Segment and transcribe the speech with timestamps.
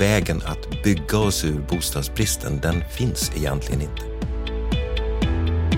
[0.00, 4.14] vägen att bygga oss ur bostadsbristen, den finns egentligen inte.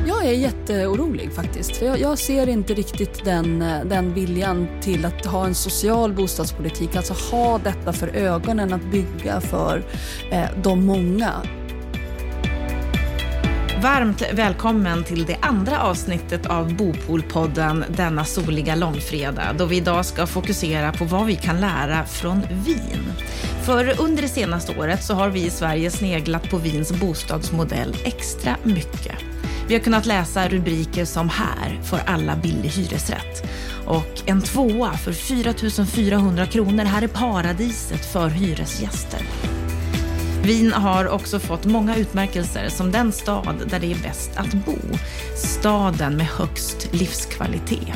[0.07, 1.77] Jag är jätteorolig faktiskt.
[1.77, 6.13] För jag, jag, ser inte riktigt den, eh, den viljan till att ha en social
[6.13, 6.97] bostadspolitik.
[6.97, 9.85] Alltså ha detta för ögonen, att bygga för
[10.31, 11.33] eh, de många.
[13.87, 20.27] Varmt välkommen till det andra avsnittet av Bopolpodden denna soliga långfredag då vi idag ska
[20.27, 23.13] fokusera på vad vi kan lära från vin.
[23.65, 28.57] För under det senaste året så har vi i Sverige sneglat på vins bostadsmodell extra
[28.63, 29.15] mycket.
[29.69, 33.51] Vi har kunnat läsa rubriker som “Här får alla billig hyresrätt”
[33.87, 39.21] och “En tvåa för 4 400 kronor, här är paradiset för hyresgäster”.
[40.47, 44.77] Wien har också fått många utmärkelser som den stad där det är bäst att bo.
[45.37, 47.95] Staden med högst livskvalitet.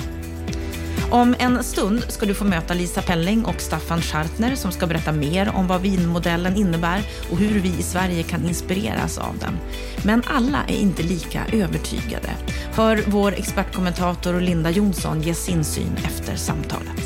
[1.11, 5.13] Om en stund ska du få möta Lisa Pelling och Staffan Schartner som ska berätta
[5.13, 9.59] mer om vad vinmodellen innebär och hur vi i Sverige kan inspireras av den.
[10.05, 12.31] Men alla är inte lika övertygade.
[12.75, 17.00] Hör vår expertkommentator Linda Jonsson ge sin syn efter samtalet.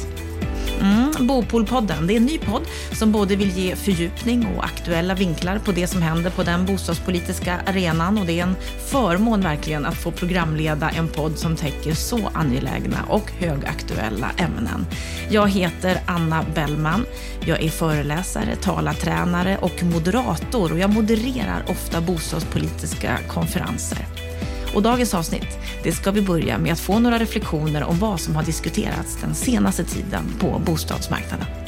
[1.21, 2.63] Bopolpodden, det är en ny podd
[2.93, 7.61] som både vill ge fördjupning och aktuella vinklar på det som händer på den bostadspolitiska
[7.67, 8.57] arenan och det är en
[8.91, 14.87] förmån verkligen att få programleda en podd som täcker så angelägna och högaktuella ämnen.
[15.31, 17.07] Jag heter Anna Bellman.
[17.47, 24.14] Jag är föreläsare, talartränare och moderator och jag modererar ofta bostadspolitiska konferenser.
[24.75, 28.37] Och dagens avsnitt, det ska vi börja med att få några reflektioner om vad som
[28.37, 31.64] har diskuterats den senaste tiden på bostadsmarknaden.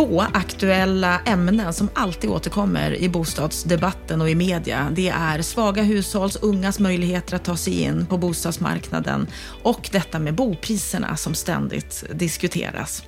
[0.00, 4.92] Två aktuella ämnen som alltid återkommer i bostadsdebatten och i media.
[4.92, 9.26] Det är svaga hushålls ungas möjligheter att ta sig in på bostadsmarknaden
[9.62, 13.02] och detta med bopriserna som ständigt diskuteras.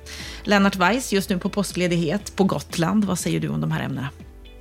[0.45, 3.05] Lennart Weiss, just nu på påskledighet på Gotland.
[3.05, 4.09] Vad säger du om de här ämnena?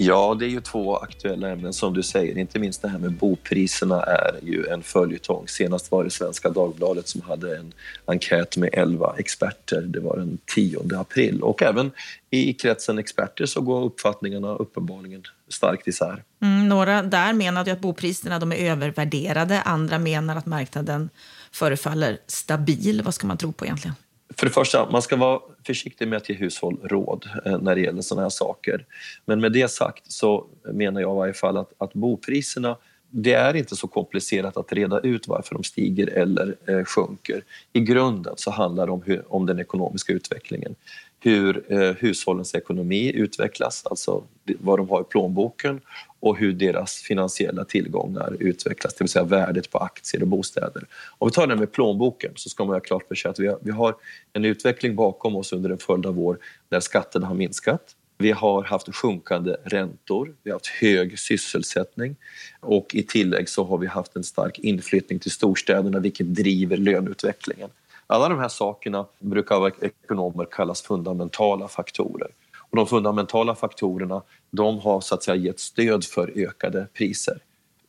[0.04, 2.38] Ja, det är ju två aktuella ämnen som du säger.
[2.38, 5.48] Inte minst det här med bopriserna är ju en följetong.
[5.48, 7.74] Senast var det Svenska Dagbladet som hade en
[8.06, 9.82] enkät med 11 experter.
[9.82, 11.42] Det var den 10 april.
[11.42, 11.92] Och även
[12.30, 16.24] i kretsen experter så går uppfattningarna uppenbarligen starkt isär.
[16.42, 19.62] Mm, några där menade att bopriserna de är övervärderade.
[19.62, 21.10] Andra menar att marknaden
[21.52, 23.02] förefaller stabil.
[23.06, 23.96] Vad ska man tro på egentligen?
[24.38, 27.82] För det första, man ska vara försiktig med att ge hushåll råd eh, när det
[27.82, 28.86] gäller sådana här saker.
[29.26, 32.78] Men med det sagt så menar jag i varje fall att, att bopriserna
[33.12, 37.44] det är inte så komplicerat att reda ut varför de stiger eller eh, sjunker.
[37.74, 40.76] I grunden så handlar det om, hur, om den ekonomiska utvecklingen.
[41.24, 44.24] Hur eh, hushållens ekonomi utvecklas, alltså
[44.60, 45.82] vad de har i plånboken
[46.20, 50.88] och hur deras finansiella tillgångar utvecklas, det vill säga värdet på aktier och bostäder.
[51.18, 53.48] Om vi tar det med plånboken så ska man ha klart för sig att vi
[53.48, 53.96] har, vi har
[54.34, 56.40] en utveckling bakom oss under en följd av år
[56.70, 57.96] där skatterna har minskat.
[58.18, 62.16] Vi har haft sjunkande räntor, vi har haft hög sysselsättning
[62.60, 67.70] och i tillägg så har vi haft en stark inflyttning till storstäderna vilket driver löneutvecklingen.
[68.12, 72.28] Alla de här sakerna brukar av ekonomer kallas fundamentala faktorer.
[72.70, 77.40] Och de fundamentala faktorerna de har så att säga gett stöd för ökade priser.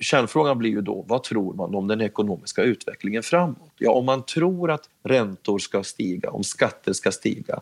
[0.01, 3.73] Kärnfrågan blir ju då, vad tror man om den ekonomiska utvecklingen framåt?
[3.79, 7.61] Ja, om man tror att räntor ska stiga, om skatter ska stiga,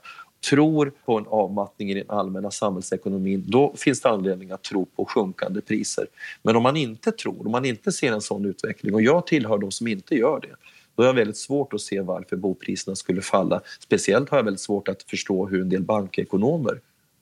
[0.51, 5.05] tror på en avmattning i den allmänna samhällsekonomin, då finns det anledning att tro på
[5.05, 6.07] sjunkande priser.
[6.43, 9.59] Men om man inte tror, om man inte ser en sån utveckling, och jag tillhör
[9.59, 10.57] de som inte gör det,
[11.01, 13.61] då har jag väldigt svårt att se varför bopriserna skulle falla.
[13.81, 16.81] Speciellt har jag väldigt svårt att förstå hur en del bankekonomer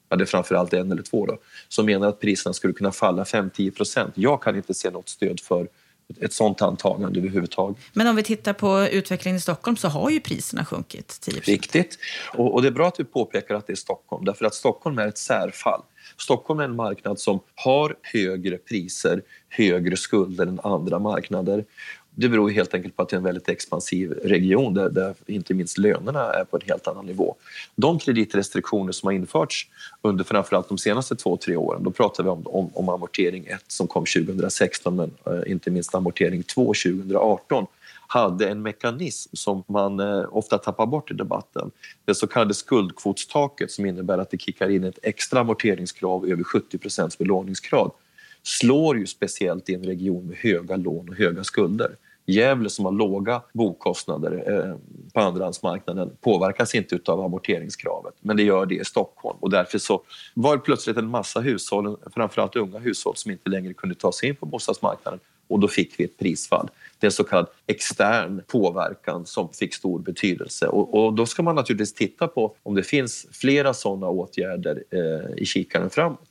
[0.09, 3.25] ja, det är framförallt en eller två då, som menar att priserna skulle kunna falla
[3.25, 4.13] 5-10 procent.
[4.15, 5.69] Jag kan inte se något stöd för
[6.21, 7.77] ett sånt antagande överhuvudtaget.
[7.93, 11.99] Men om vi tittar på utvecklingen i Stockholm så har ju priserna sjunkit 10 Riktigt.
[12.35, 14.99] Och, och, det är bra att du påpekar att det är Stockholm, därför att Stockholm
[14.99, 15.83] är ett särfall.
[16.17, 21.65] Stockholm är en marknad som har högre priser, högre skulder än andra marknader.
[22.21, 25.55] Det beror helt enkelt på att det är en väldigt expansiv region där, där, inte
[25.55, 27.37] minst lönerna är på en helt annan nivå.
[27.77, 29.67] De kreditrestriktioner som har införts
[30.03, 33.65] under framförallt de senaste två, tre åren, då pratar vi om, om, om amortering 1
[33.67, 37.67] som kom 2016 men eh, inte minst amortering 2 2018
[38.07, 41.71] hade en mekanism som man eh, ofta tappar bort i debatten.
[42.05, 47.19] Det så kallade skuldkvotstaket som innebär att det kickar in ett extra amorteringskrav över 70%
[47.19, 47.91] belåningsgrad
[48.43, 51.97] slår ju speciellt i en region med höga lån och höga skulder.
[52.33, 54.77] Gävle som har låga bokostnader eh,
[55.13, 59.39] på andrahandsmarknaden påverkas inte av amorteringskravet, men det gör det i Stockholm.
[59.41, 60.03] Och därför så
[60.35, 64.29] var det plötsligt en massa hushåll, framförallt unga hushåll, som inte längre kunde ta sig
[64.29, 66.69] in på bostadsmarknaden och då fick vi ett prisfall.
[66.99, 70.67] Det är så kallad extern påverkan som fick stor betydelse.
[70.67, 75.43] Och, och, då ska man naturligtvis titta på om det finns flera sådana åtgärder eh,
[75.43, 76.29] i kikaren framåt.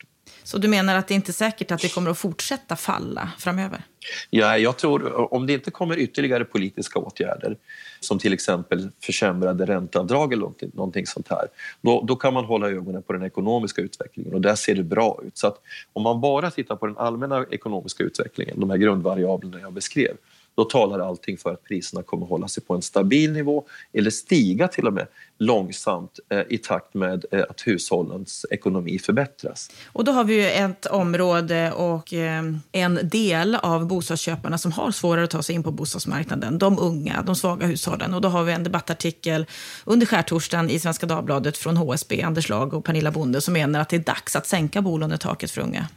[0.47, 3.81] Så du menar att det inte är säkert att det kommer att fortsätta falla framöver?
[4.29, 7.57] Ja, jag tror om det inte kommer ytterligare politiska åtgärder
[7.99, 11.47] som till exempel försämrade ränteavdrag eller någonting, någonting sånt här,
[11.81, 15.19] då, då, kan man hålla ögonen på den ekonomiska utvecklingen och där ser det bra
[15.23, 15.37] ut.
[15.37, 15.61] Så att
[15.93, 20.17] om man bara tittar på den allmänna ekonomiska utvecklingen, de här grundvariablerna jag beskrev,
[20.57, 24.09] då talar allting för att priserna kommer att hålla sig på en stabil nivå eller
[24.09, 25.07] stiga till och med
[25.37, 29.69] långsamt eh, i takt med eh, att hushållens ekonomi förbättras.
[29.87, 34.91] Och då har vi ju ett område och eh, en del av bostadsköparna som har
[34.91, 36.57] svårare att ta sig in på bostadsmarknaden.
[36.57, 38.13] De unga, de svaga hushållen.
[38.13, 39.45] Och då har vi en debattartikel
[39.85, 43.89] under skärtorsdagen i Svenska Dagbladet från HSB, Anders Lag och Pernilla Bonde som menar att
[43.89, 45.87] det är dags att sänka bolånetaket för unga.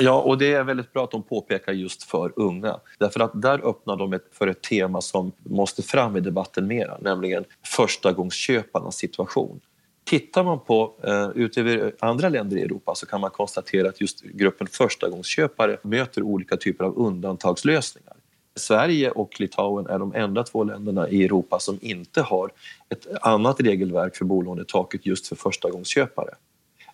[0.00, 2.80] Ja, och det är väldigt bra att de påpekar just för unga.
[2.98, 7.44] Därför att där öppnar de för ett tema som måste fram i debatten mera, nämligen
[7.64, 9.60] förstagångsköparnas situation.
[10.04, 14.22] Tittar man på eh, utöver andra länder i Europa så kan man konstatera att just
[14.22, 18.16] gruppen förstagångsköpare möter olika typer av undantagslösningar.
[18.56, 22.50] Sverige och Litauen är de enda två länderna i Europa som inte har
[22.88, 26.34] ett annat regelverk för bolånetaket just för förstagångsköpare.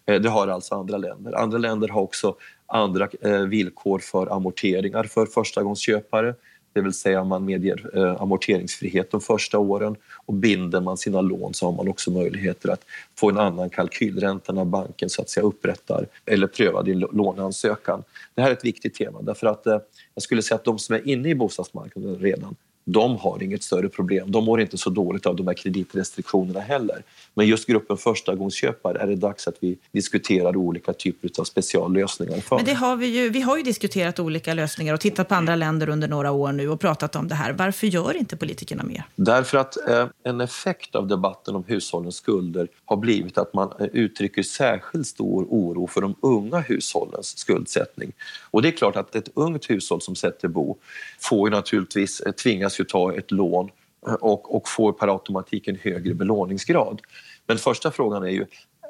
[0.06, 1.32] Eh, det har alltså andra länder.
[1.32, 2.36] Andra länder har också
[2.72, 6.34] andra eh, villkor för amorteringar för förstagångsköpare.
[6.72, 9.96] Det vill säga man medger eh, amorteringsfrihet de första åren
[10.26, 12.84] och binder man sina lån så har man också möjligheter att
[13.18, 18.02] få en annan kalkylränta när banken så att säga upprättar eller prövar din låneansökan.
[18.34, 19.78] Det här är ett viktigt tema därför att eh,
[20.14, 23.88] jag skulle säga att de som är inne i bostadsmarknaden redan de har inget större
[23.88, 24.30] problem.
[24.30, 27.02] De mår inte så dåligt av de här kreditrestriktionerna heller.
[27.34, 32.56] Men just gruppen förstagångsköpare är det dags att vi diskuterar olika typer av speciallösningar för.
[32.56, 35.56] Men det har vi, ju, vi har ju diskuterat olika lösningar och tittat på andra
[35.56, 37.52] länder under några år nu och pratat om det här.
[37.52, 39.04] Varför gör inte politikerna mer?
[39.16, 43.86] Därför att eh, en effekt av debatten om hushållens skulder har blivit att man eh,
[43.92, 48.12] uttrycker särskilt stor oro för de unga hushållens skuldsättning.
[48.50, 50.76] Och det är klart att ett ungt hushåll som sätter bo
[51.20, 52.32] får ju naturligtvis eh,
[52.72, 53.70] tvingas ju ta ett lån
[54.20, 57.00] och, och får per automatik en högre belåningsgrad.
[57.46, 58.46] Men första frågan är ju,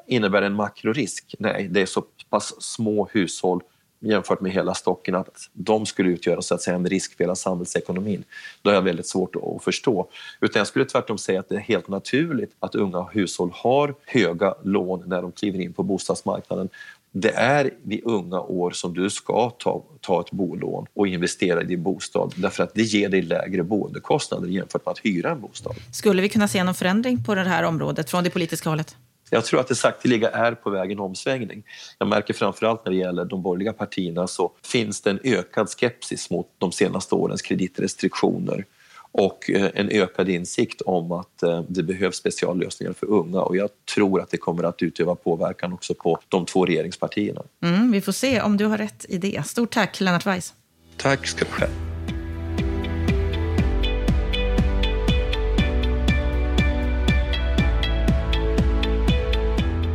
[0.07, 1.35] innebär det en makrorisk?
[1.39, 3.61] Nej, det är så pass små hushåll
[3.99, 7.35] jämfört med hela stocken att de skulle utgöra så att säga, en risk för hela
[7.35, 8.23] samhällsekonomin.
[8.61, 10.09] Det är jag väldigt svårt att förstå.
[10.41, 14.55] Utan jag skulle tvärtom säga att det är helt naturligt att unga hushåll har höga
[14.63, 16.69] lån när de kliver in på bostadsmarknaden
[17.15, 21.65] det är vid unga år som du ska ta, ta ett bolån och investera i
[21.65, 25.75] din bostad därför att det ger dig lägre boendekostnader jämfört med att hyra en bostad.
[25.91, 28.95] Skulle vi kunna se någon förändring på det här området från det politiska hållet?
[29.29, 31.63] Jag tror att det sakteliga är på väg en omsvängning.
[31.97, 36.29] Jag märker framförallt när det gäller de borgerliga partierna så finns det en ökad skepsis
[36.29, 38.65] mot de senaste årens kreditrestriktioner
[39.13, 43.69] och eh, en ökad insikt om att eh, det behövs speciallösningar för unga och jag
[43.95, 47.41] tror att det kommer att utöva påverkan också på de två regeringspartierna.
[47.63, 49.45] Mm, vi får se om du har rätt i det.
[49.45, 50.53] Stort tack, Lennart Weiss.
[50.97, 51.92] Tack ska du ha.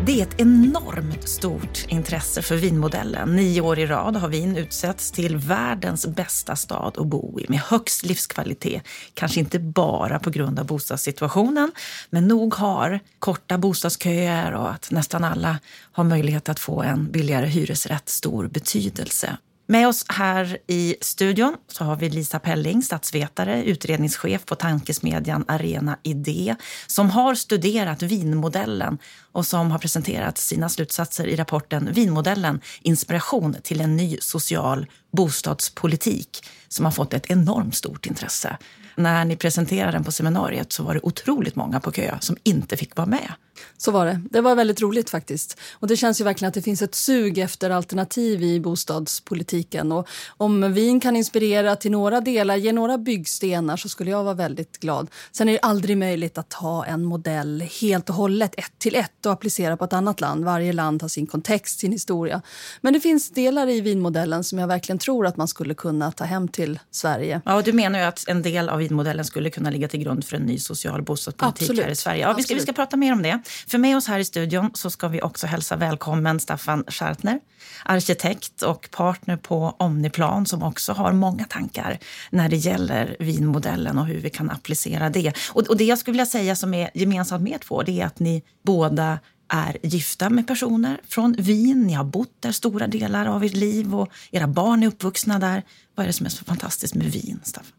[0.09, 3.37] Det är ett enormt stort intresse för vinmodellen.
[3.37, 7.61] Nio år i rad har Wien utsetts till världens bästa stad att bo i med
[7.61, 8.83] högst livskvalitet.
[9.15, 11.73] Kanske inte bara på grund av bostadssituationen,
[12.11, 15.59] men nog har korta bostadsköer och att nästan alla
[15.93, 19.37] har möjlighet att få en billigare hyresrätt stor betydelse.
[19.71, 25.99] Med oss här i studion så har vi Lisa Pelling, statsvetare, utredningschef på tankesmedjan Arena
[26.03, 26.57] Idé
[26.87, 28.99] som har studerat vinmodellen
[29.33, 36.45] och som har presenterat sina slutsatser i rapporten Vinmodellen inspiration till en ny social bostadspolitik
[36.69, 38.57] som har fått ett enormt stort intresse.
[38.95, 42.77] När ni presenterade den på seminariet så var det otroligt många på kö som inte
[42.77, 43.33] fick vara med.
[43.77, 44.21] Så var det.
[44.31, 45.61] Det var väldigt roligt faktiskt.
[45.73, 49.93] Och det känns ju verkligen att det finns ett sug efter alternativ i bostadspolitiken.
[49.93, 54.35] Och om vin kan inspirera till några delar, ge några byggstenar så skulle jag vara
[54.35, 55.11] väldigt glad.
[55.33, 59.27] Sen är det aldrig möjligt att ta en modell helt och hållet, ett till ett
[59.27, 60.45] och applicera på ett annat land.
[60.45, 62.43] Varje land har sin kontext, sin historia.
[62.81, 66.25] Men det finns delar i vinmodellen som jag verkligen tror att man skulle kunna ta
[66.25, 67.41] hem till Sverige.
[67.45, 70.25] Ja, och du menar ju att en del av vinmodellen skulle kunna ligga till grund
[70.25, 71.85] för en ny social bostadspolitik Absolut.
[71.85, 72.23] här i Sverige.
[72.23, 73.41] Ja, vi, ska, vi ska prata mer om det.
[73.67, 77.41] För med oss här i studion så ska vi också hälsa välkommen Staffan Schartner,
[77.85, 81.99] arkitekt och partner på Omniplan som också har många tankar
[82.31, 85.33] när det gäller vinmodellen och hur vi kan applicera det.
[85.53, 88.07] Och, och det jag skulle vilja säga som är gemensamt med er två, det är
[88.07, 91.83] att ni båda är gifta med personer från Wien.
[91.83, 95.63] Ni har bott där stora delar av ert liv och era barn är uppvuxna där.
[95.95, 97.78] Vad är det som är så fantastiskt med Wien, Staffan?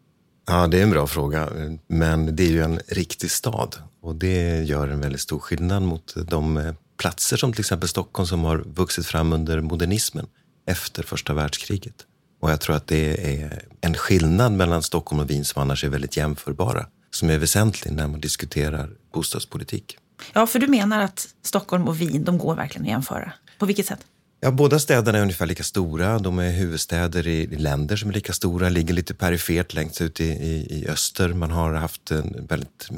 [0.50, 1.48] Ja, det är en bra fråga.
[1.86, 6.14] Men det är ju en riktig stad och det gör en väldigt stor skillnad mot
[6.28, 10.26] de eh, platser som till exempel Stockholm som har vuxit fram under modernismen
[10.66, 11.94] efter första världskriget.
[12.40, 15.88] Och jag tror att det är en skillnad mellan Stockholm och Wien som annars är
[15.88, 19.98] väldigt jämförbara, som är väsentlig när man diskuterar bostadspolitik.
[20.32, 23.32] Ja, för du menar att Stockholm och Wien, de går verkligen att jämföra.
[23.58, 24.00] På vilket sätt?
[24.42, 26.18] Ja, båda städerna är ungefär lika stora.
[26.18, 30.24] De är huvudstäder i länder som är lika stora, ligger lite perifert längst ut i,
[30.24, 31.28] i, i öster.
[31.28, 32.88] Man har haft en väldigt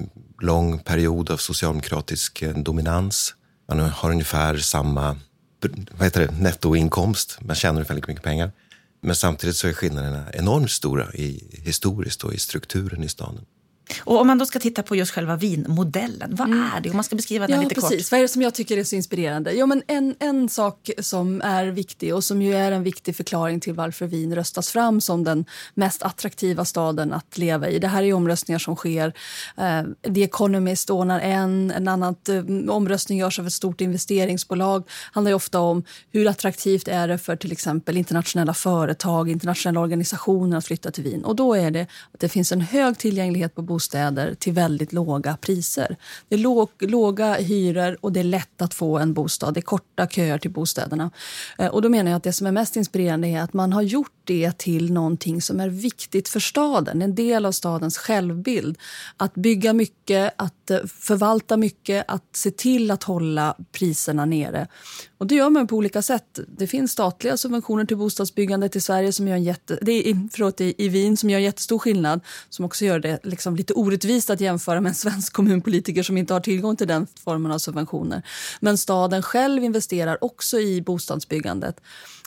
[0.41, 3.35] lång period av socialdemokratisk eh, dominans.
[3.69, 5.17] Man har ungefär samma
[5.91, 8.53] vad heter det, nettoinkomst, man tjänar ungefär lika mycket pengar.
[9.01, 13.45] Men samtidigt så är skillnaderna enormt stora i, historiskt och i strukturen i staden.
[14.01, 16.71] Och om man då ska titta på just själva vinmodellen, vad mm.
[16.77, 16.91] är det?
[16.91, 17.91] Om man ska beskriva den ja, lite precis.
[17.91, 18.13] kort.
[18.13, 19.53] Vad är det som jag tycker är så inspirerande?
[19.53, 23.61] Jo, men en, en sak som är viktig och som ju är en viktig förklaring
[23.61, 25.45] till varför Wien röstas fram som den
[25.75, 27.79] mest attraktiva staden att leva i.
[27.79, 29.13] Det här är omröstningar som sker.
[29.57, 34.85] Eh, The Economist ordnar en, en annan eh, omröstning görs av ett stort investeringsbolag.
[35.13, 40.67] handlar ofta om hur attraktivt är det för till exempel internationella företag, internationella organisationer att
[40.67, 41.25] flytta till Wien.
[41.25, 41.83] Och då är det
[42.13, 43.82] att det finns en hög tillgänglighet på bostäder
[44.39, 45.97] till väldigt låga priser.
[46.29, 49.55] Det är låg, låga hyror och det är lätt att få en bostad.
[49.55, 51.11] Det är korta köer till bostäderna.
[51.59, 53.83] Eh, och då menar jag att det som är mest inspirerande är att man har
[53.83, 57.03] gjort det till någonting som är viktigt för staden.
[57.03, 58.79] En del av stadens självbild.
[59.17, 64.67] Att bygga mycket, att eh, förvalta mycket, att se till att hålla priserna nere.
[65.19, 66.39] Och det gör man på olika sätt.
[66.59, 70.61] Det finns statliga subventioner till bostadsbyggandet i Sverige som gör en jätte, det är, förlåt,
[70.61, 72.21] i Wien som gör en jättestor skillnad.
[72.49, 76.33] Som också gör det liksom lite orättvist att jämföra med en svensk kommunpolitiker som inte
[76.33, 78.23] har tillgång till den formen av subventioner.
[78.61, 81.81] Men staden själv investerar också i bostadsbyggandet.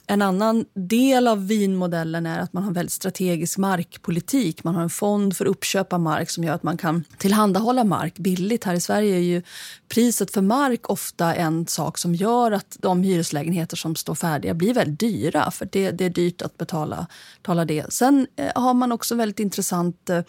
[0.07, 4.63] En annan del av vinmodellen är att man har väldigt strategisk markpolitik.
[4.63, 8.17] Man har en fond för uppköp av mark som gör att man kan tillhandahålla mark
[8.17, 8.63] billigt.
[8.63, 9.41] Här i Sverige är ju
[9.89, 14.73] priset för mark ofta en sak som gör att de hyreslägenheter som står färdiga blir
[14.73, 15.51] väldigt dyra.
[15.51, 17.07] För det, det är dyrt att betala,
[17.41, 17.93] betala det.
[17.93, 20.21] Sen eh, har man också väldigt intressant eh,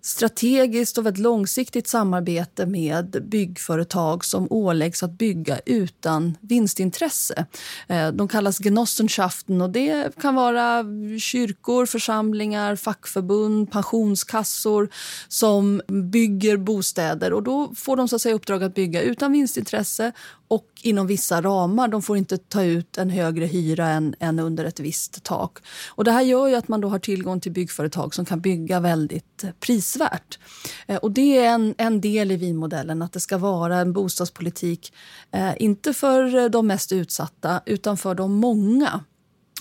[0.00, 7.46] strategiskt och väldigt långsiktigt samarbete med byggföretag som åläggs att bygga utan vinstintresse.
[7.88, 8.58] Eh, de kallas
[9.08, 10.84] Genossenschaften och det kan vara
[11.20, 14.88] kyrkor, församlingar, fackförbund, pensionskassor
[15.28, 17.32] som bygger bostäder.
[17.32, 20.12] Och Då får de så att säga uppdrag att bygga utan vinstintresse
[20.48, 21.88] och inom vissa ramar.
[21.88, 25.58] De får inte ta ut en högre hyra än, än, under ett visst tak.
[25.88, 28.80] Och Det här gör ju att man då har tillgång till byggföretag som kan bygga
[28.80, 30.38] väldigt eh, prisvärt.
[30.86, 34.92] Eh, och Det är en, en del i vinmodellen, att det ska vara en bostadspolitik
[35.32, 39.00] eh, inte för eh, de mest utsatta, utan för de många.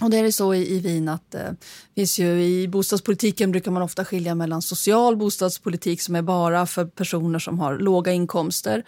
[0.01, 1.51] Och det är så i, i Wien att eh,
[1.95, 6.85] finns ju, i bostadspolitiken brukar man ofta skilja mellan social bostadspolitik som är bara för
[6.85, 8.83] personer som har låga inkomster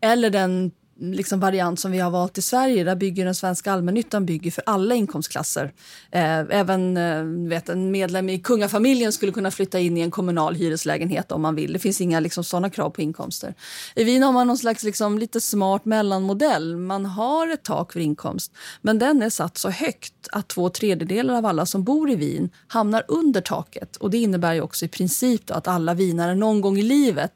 [0.00, 0.70] eller den
[1.02, 2.84] liksom variant som vi har valt i Sverige.
[2.84, 5.72] Där bygger den svenska allmännyttan bygger för alla inkomstklasser.
[6.10, 10.54] Eh, även eh, vet, en medlem i kungafamiljen skulle kunna flytta in i en kommunal
[10.54, 11.72] hyreslägenhet om man vill.
[11.72, 13.54] Det finns inga liksom, sådana krav på inkomster.
[13.94, 16.76] I Wien har man någon slags liksom, lite smart mellanmodell.
[16.76, 21.34] Man har ett tak för inkomst, men den är satt så högt att två tredjedelar
[21.34, 23.96] av alla som bor i Wien hamnar under taket.
[23.96, 27.32] Och Det innebär ju också i princip att alla vinare någon gång i livet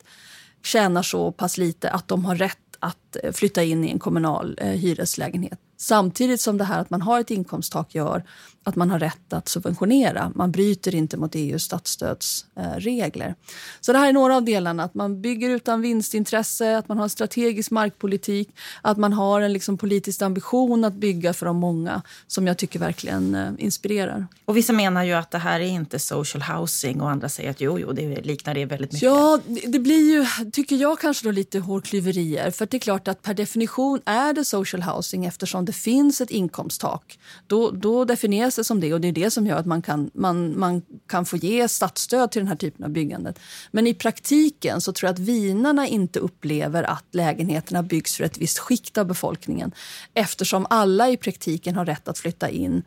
[0.67, 4.59] tjänar så pass lite att de har rätt att eh, flytta in i en kommunal
[4.61, 5.59] eh, hyreslägenhet.
[5.77, 8.25] Samtidigt som det här att man har ett inkomsttak gör
[8.67, 10.33] att man har rätt att subventionera.
[10.35, 13.35] Man bryter inte mot EUs statsstödsregler.
[13.81, 14.83] Så det här är några av delarna.
[14.83, 18.49] Att man bygger utan vinstintresse, att man har en strategisk markpolitik,
[18.83, 22.79] att man har en liksom politisk ambition att bygga för de många som jag tycker
[22.79, 24.27] verkligen eh, inspirerar.
[24.45, 27.61] Och Vissa menar ju att det här är inte social housing och andra säger att
[27.61, 29.07] jo, jo det liknar det väldigt mycket.
[29.07, 32.51] Ja, det blir ju, tycker jag, kanske då lite hårklyverier.
[32.51, 36.31] För det är klart att per definition är det social housing eftersom det finns ett
[36.31, 37.19] inkomsttak.
[37.47, 40.11] Då, då definieras det som det och det är det som gör att man kan,
[40.15, 43.39] man, man kan få ge statsstöd till den här typen av byggandet.
[43.71, 48.39] Men i praktiken så tror jag att vinarna inte upplever att lägenheterna byggs för ett
[48.39, 49.73] visst skikt av befolkningen
[50.15, 52.83] eftersom alla i praktiken har rätt att flytta in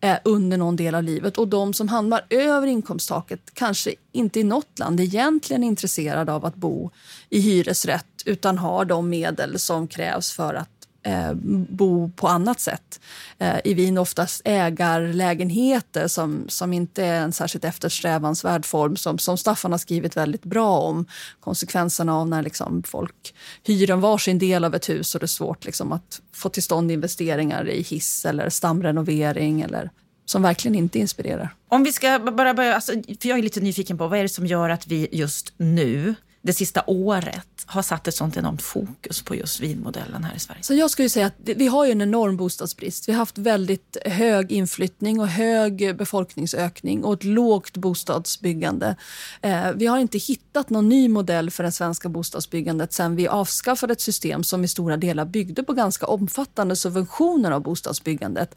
[0.00, 1.38] eh, under någon del av livet.
[1.38, 6.44] Och de som hamnar över inkomsttaket kanske inte i något land egentligen är intresserade av
[6.44, 6.90] att bo
[7.28, 11.32] i hyresrätt utan har de medel som krävs för att eh,
[11.68, 13.00] bo på annat sätt.
[13.38, 19.38] Eh, I Wien oftast ägarlägenheter som, som inte är en särskilt eftersträvansvärd form som, som
[19.38, 21.06] Staffan har skrivit väldigt bra om.
[21.40, 25.28] Konsekvenserna av när liksom folk hyr en varsin del av ett hus och det är
[25.28, 29.90] svårt liksom att få till stånd investeringar i hiss eller stamrenovering eller
[30.24, 31.54] som verkligen inte inspirerar.
[31.68, 34.28] Om vi ska bara börja, alltså, för jag är lite nyfiken på vad är det
[34.28, 39.22] som gör att vi just nu det sista året har satt ett sånt enormt fokus
[39.22, 40.62] på just vinmodellen här i Sverige?
[40.62, 43.08] Så jag skulle säga att vi har ju en enorm bostadsbrist.
[43.08, 48.96] Vi har haft väldigt hög inflyttning och hög befolkningsökning och ett lågt bostadsbyggande.
[49.40, 53.92] Eh, vi har inte hittat någon ny modell för det svenska bostadsbyggandet sen vi avskaffade
[53.92, 58.54] ett system som i stora delar byggde på ganska omfattande subventioner av bostadsbyggandet.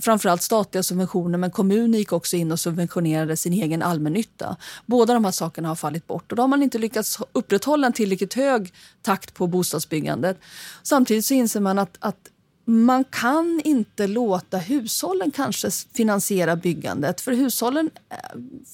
[0.00, 4.56] Framför framförallt statliga subventioner, men kommuner gick också in och subventionerade sin egen allmännytta.
[4.86, 7.92] Båda de här sakerna har fallit bort och då har man inte lyckats upprätthålla en
[7.92, 10.40] tillräckligt hög takt på bostadsbyggandet.
[10.82, 12.28] Samtidigt så inser man att, att
[12.64, 18.16] man kan inte låta hushållen kanske finansiera byggandet för hushållen eh,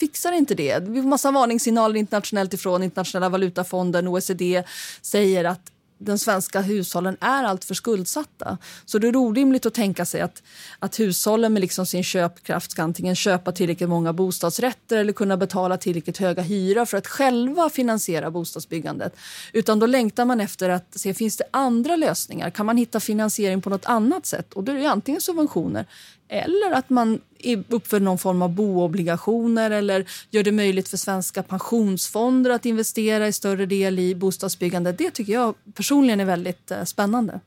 [0.01, 0.83] fixar inte det.
[0.89, 4.65] Vi får massa varningssignaler internationellt ifrån Internationella valutafonden, OECD
[5.03, 8.59] säger att den svenska hushållen är alltför skuldsatta.
[8.85, 10.43] Så det är orimligt att tänka sig att,
[10.79, 15.77] att hushållen med liksom sin köpkraft ska antingen köpa tillräckligt många bostadsrätter eller kunna betala
[15.77, 19.17] tillräckligt höga hyror för att själva finansiera bostadsbyggandet.
[19.53, 22.51] Utan då längtar man efter att se finns det andra lösningar.
[22.51, 24.53] Kan man hitta finansiering på något annat sätt?
[24.55, 25.87] Och då är det antingen subventioner
[26.29, 27.21] eller att man
[27.69, 33.33] uppför någon form av boobligationer eller gör det möjligt för svenska pensionsfonder att investera i
[33.33, 34.93] större del i bostadsbyggande.
[34.93, 37.41] Det tycker jag personligen är väldigt eh, spännande.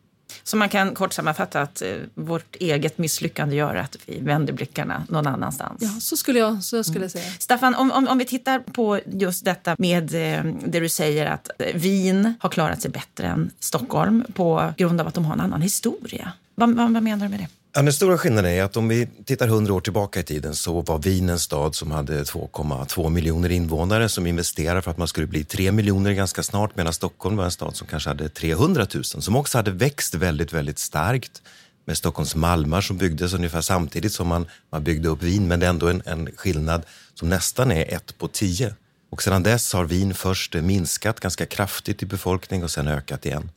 [0.44, 5.04] Så man kan kort sammanfatta att eh, vårt eget misslyckande gör att vi vänder blickarna
[5.10, 5.82] någon annanstans?
[5.82, 7.24] Ja, så skulle jag, så skulle jag säga.
[7.24, 7.36] Mm.
[7.40, 11.50] Staffan, om, om, om, vi tittar på just detta med eh, det du säger att
[11.74, 15.62] Wien har klarat sig bättre än Stockholm på grund av att de har en annan
[15.62, 16.32] historia.
[16.56, 17.48] Vad, vad, vad menar du med det?
[17.74, 20.82] Ja, den stora skillnaden är att om vi tittar hundra år tillbaka i tiden så
[20.82, 25.28] var Wien en stad som hade 2,2 miljoner invånare som investerade för att man skulle
[25.28, 29.04] bli 3 miljoner ganska snart medan Stockholm var en stad som kanske hade 300 000
[29.04, 31.42] som också hade växt väldigt, väldigt starkt
[31.86, 35.66] med Stockholms Malmar som byggdes ungefär samtidigt som man, man byggde upp Wien men det
[35.66, 38.75] är ändå en, en skillnad som nästan är ett på tio.
[39.10, 43.50] Och sedan dess har Wien först minskat ganska kraftigt i befolkning och sen ökat igen.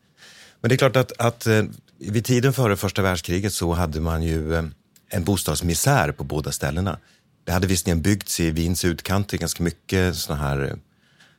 [0.60, 1.64] Men det är klart att, att eh,
[2.10, 4.64] vid tiden före första världskriget så hade man ju eh,
[5.08, 6.98] en bostadsmisär på båda ställena.
[7.44, 10.72] Det hade visserligen byggts i Wiens utkanter ganska mycket såna här eh,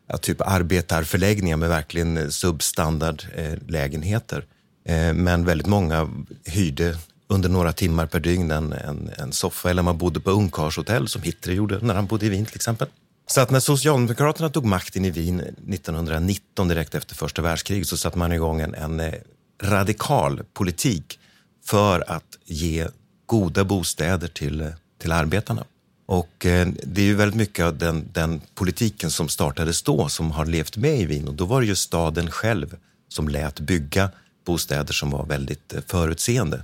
[0.08, 4.46] ja, typ arbetarförläggningar med verkligen eh, substandardlägenheter.
[4.86, 6.10] Eh, men väldigt många
[6.46, 6.98] hyrde
[7.28, 11.22] under några timmar per dygn en, en, en soffa eller man bodde på ungkarlshotell som
[11.22, 12.88] Hitler gjorde när han bodde i Wien till exempel.
[13.28, 18.18] Så att när Socialdemokraterna tog makten i Wien 1919 direkt efter första världskriget så satte
[18.18, 19.14] man igång en, en
[19.64, 21.20] radikal politik
[21.66, 22.88] för att ge
[23.26, 25.66] goda bostäder till, till arbetarna.
[26.06, 30.32] Och eh, det är ju väldigt mycket av den, den, politiken som startades då som
[30.32, 32.78] har levt med i Wien och då var det ju staden själv
[33.10, 34.10] som lät bygga
[34.46, 36.64] bostäder som var väldigt eh, förutseende.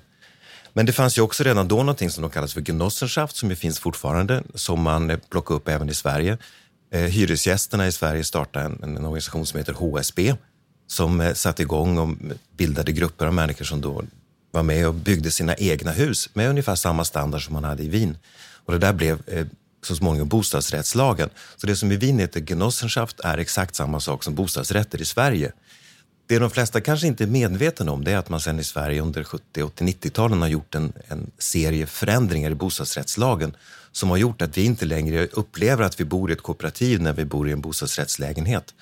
[0.74, 3.56] Men det fanns ju också redan då någonting som de kallas för Genossenschaft som ju
[3.56, 6.38] finns fortfarande, som man eh, plockar upp även i Sverige.
[6.94, 10.36] Eh, hyresgästerna i Sverige startade en, en organisation som heter HSB
[10.92, 12.10] som eh, satte igång och
[12.58, 14.04] bildade grupper av människor som då
[14.52, 17.90] var med och byggde sina egna hus med ungefär samma standard som man hade i
[17.90, 18.18] Wien.
[18.66, 19.46] Och det där blev eh,
[19.84, 21.30] så småningom bostadsrättslagen.
[21.58, 25.52] Så det som i Wien heter Genossenschaft är exakt samma sak som bostadsrätter i Sverige.
[26.28, 29.02] Det de flesta kanske inte är medvetna om det är att man sen i Sverige
[29.02, 33.56] under 70, 80, 90-talen har gjort en, en serie förändringar i bostadsrättslagen
[33.92, 37.14] som har gjort att vi inte längre upplever att vi bor i ett kooperativ när
[37.14, 38.74] vi bor i en bostadsrättslägenhet.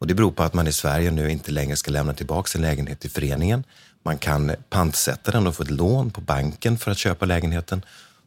[0.00, 2.62] Och det beror på att man i Sverige nu inte längre ska lämna tillbaka sin
[2.62, 3.64] lägenhet till föreningen.
[4.02, 7.84] Man kan pantsätta den och få ett lån på banken för att köpa lägenheten.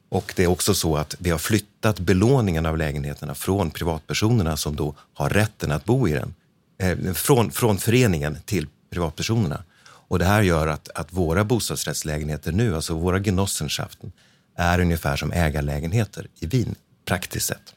[0.10, 4.76] Och det är också så att vi har flyttat belåningen av lägenheterna från privatpersonerna som
[4.76, 6.34] då har rätten att bo i den,
[6.78, 9.64] eh, från, från föreningen till privatpersonerna.
[9.86, 14.12] Och det här gör att, att våra bostadsrättslägenheter nu, alltså våra Genossenschaften,
[14.58, 17.74] är ungefär som ägarlägenheter i Wien, praktiskt sett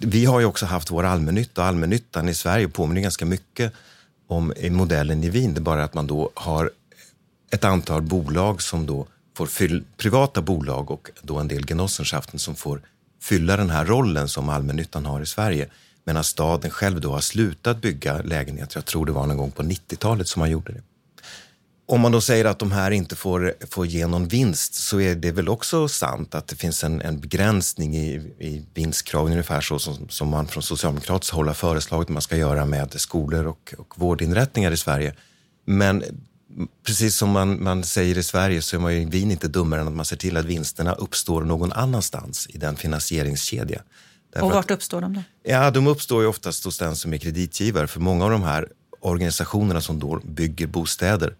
[0.00, 3.72] vi har ju också haft vår allmännytta och allmännyttan i Sverige påminner ganska mycket
[4.26, 5.54] om modellen i Wien.
[5.54, 6.70] Det är bara att man då har
[7.50, 12.54] ett antal bolag som då får fyll, privata bolag och då en del Genossenschaften som
[12.54, 12.82] får
[13.22, 15.68] fylla den här rollen som allmännyttan har i Sverige.
[16.04, 18.76] Medan staden själv då har slutat bygga lägenheter.
[18.76, 20.82] Jag tror det var någon gång på 90-talet som man gjorde det.
[21.92, 25.14] Om man då säger att de här inte får, får ge någon vinst så är
[25.14, 29.78] det väl också sant att det finns en, en begränsning i, i vinstkraven, ungefär så
[29.78, 33.74] som, som man från socialdemokratiskt håll har föreslagit att man ska göra med skolor och,
[33.78, 35.14] och vårdinrättningar i Sverige.
[35.64, 36.04] Men
[36.86, 39.88] precis som man, man säger i Sverige så är man ju Wien inte dummare än
[39.88, 43.82] att man ser till att vinsterna uppstår någon annanstans i den finansieringskedja.
[44.32, 45.22] Därför och vart uppstår de då?
[45.42, 47.86] Ja, de uppstår ju oftast hos den som är kreditgivare.
[47.86, 48.68] För många av de här
[49.00, 51.34] organisationerna som då bygger bostäder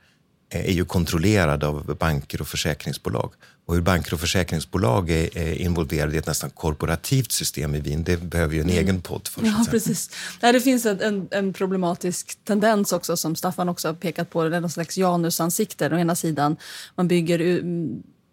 [0.53, 3.33] är ju kontrollerade av banker och försäkringsbolag.
[3.67, 8.05] Och hur banker och försäkringsbolag är, är involverade i ett nästan korporativt system i Wien,
[8.05, 8.79] det behöver ju en mm.
[8.85, 9.47] egen podd för.
[9.47, 10.11] Ja, precis.
[10.41, 14.57] Nej, det finns en, en, problematisk tendens också som Staffan också har pekat på, det
[14.57, 15.91] är någon slags janusansikte.
[15.95, 16.57] Å ena sidan,
[16.95, 17.41] man bygger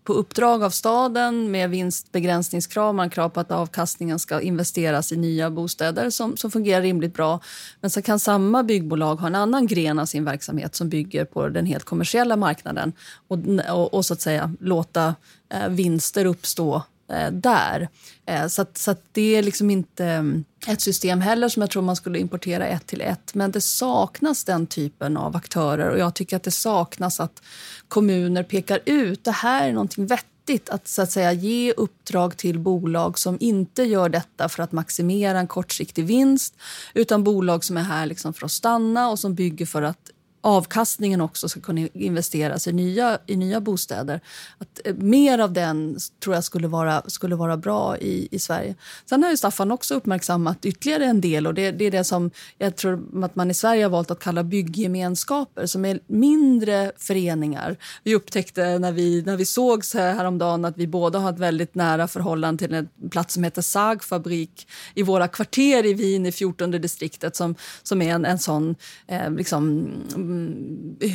[0.09, 2.95] på uppdrag av staden med vinstbegränsningskrav.
[2.95, 7.39] Man krav på att avkastningen ska investeras i nya bostäder som, som fungerar rimligt bra.
[7.81, 11.49] Men så kan samma byggbolag ha en annan gren av sin verksamhet som bygger på
[11.49, 12.93] den helt kommersiella marknaden
[13.27, 13.37] och,
[13.69, 15.15] och, och så att säga låta
[15.53, 17.89] eh, vinster uppstå Eh, där.
[18.25, 21.69] Eh, så, att, så att det är liksom inte mm, ett system heller som jag
[21.69, 23.33] tror man skulle importera ett till ett.
[23.33, 27.41] Men det saknas den typen av aktörer och jag tycker att det saknas att
[27.87, 32.59] kommuner pekar ut det här är någonting vettigt att, så att säga, ge uppdrag till
[32.59, 36.55] bolag som inte gör detta för att maximera en kortsiktig vinst
[36.93, 40.11] utan bolag som är här liksom för att stanna och som bygger för att
[40.41, 44.21] avkastningen också ska kunna investeras i nya, i nya bostäder.
[44.57, 48.75] Att eh, mer av den tror jag skulle vara, skulle vara bra i, i Sverige.
[49.05, 52.31] Sen har ju Staffan också uppmärksammat ytterligare en del och det, det är det som
[52.57, 57.77] jag tror att man i Sverige har valt att kalla bygggemenskaper som är mindre föreningar.
[58.03, 62.07] Vi upptäckte när vi, när vi sågs häromdagen att vi båda har ett väldigt nära
[62.07, 67.35] förhållande till en plats som heter Sagfabrik i våra kvarter i Wien i 14 distriktet
[67.35, 68.75] som, som är en, en sån
[69.07, 69.89] eh, liksom,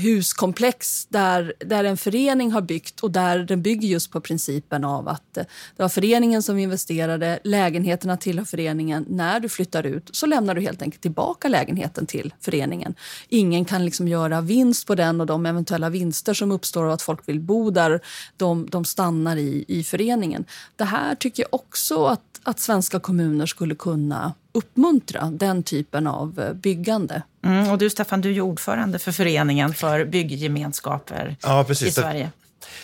[0.02, 5.08] huskomplex där, där en förening har byggt och där den bygger just på principen av
[5.08, 5.44] att eh,
[5.76, 9.06] det var föreningen som investerade, lägenheterna tillhör föreningen.
[9.08, 12.94] När du flyttar ut så lämnar du helt enkelt tillbaka lägenheten till föreningen.
[13.28, 17.02] Ingen kan liksom göra vinst på den och de eventuella vinster som uppstår av att
[17.02, 18.00] folk vill bo där,
[18.36, 20.44] de, de stannar i, i föreningen.
[20.76, 26.40] Det här tycker jag också att, att svenska kommuner skulle kunna uppmuntra den typen av
[26.40, 27.22] eh, byggande.
[27.44, 31.88] Mm, och du Staffan, du är ordförande för föreningen för bygggemenskaper ja, precis.
[31.88, 32.30] i Sverige.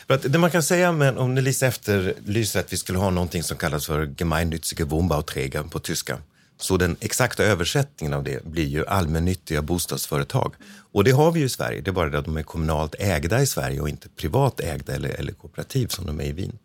[0.06, 3.42] För att det man kan säga, men om Lisa efterlyser att vi skulle ha någonting
[3.42, 6.18] som kallas för gemeinnützige Wohnbauträger på tyska,
[6.58, 10.54] så den exakta översättningen av det blir ju allmännyttiga bostadsföretag.
[10.92, 12.94] Och det har vi ju i Sverige, det är bara det att de är kommunalt
[12.98, 16.58] ägda i Sverige och inte privat ägda eller, eller kooperativ som de är i Wien.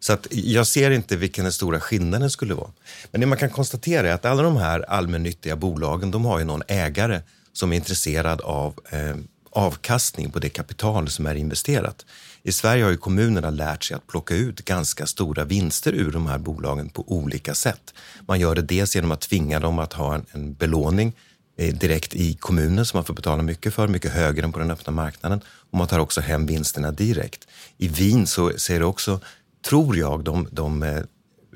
[0.00, 2.70] Så att jag ser inte vilken den stora skillnaden skulle vara.
[3.10, 6.44] Men det man kan konstatera är att alla de här allmännyttiga bolagen, de har ju
[6.44, 7.20] någon ägare
[7.52, 9.16] som är intresserad av eh,
[9.50, 12.06] avkastning på det kapital som är investerat.
[12.42, 16.26] I Sverige har ju kommunerna lärt sig att plocka ut ganska stora vinster ur de
[16.26, 17.94] här bolagen på olika sätt.
[18.26, 21.12] Man gör det dels genom att tvinga dem att ha en, en belåning
[21.56, 24.70] eh, direkt i kommunen som man får betala mycket för, mycket högre än på den
[24.70, 25.40] öppna marknaden.
[25.70, 27.48] Och man tar också hem vinsterna direkt.
[27.78, 29.20] I Wien så ser det också
[29.62, 31.02] tror jag, de, de eh,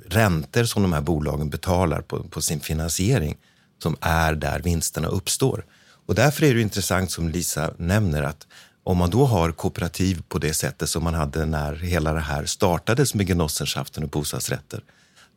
[0.06, 3.36] räntor som de här bolagen betalar på, på sin finansiering
[3.82, 5.64] som är där vinsterna uppstår.
[6.06, 8.46] Och därför är det intressant som Lisa nämner att
[8.84, 12.44] om man då har kooperativ på det sättet som man hade när hela det här
[12.44, 14.82] startades med Genossenschaften och bostadsrätter,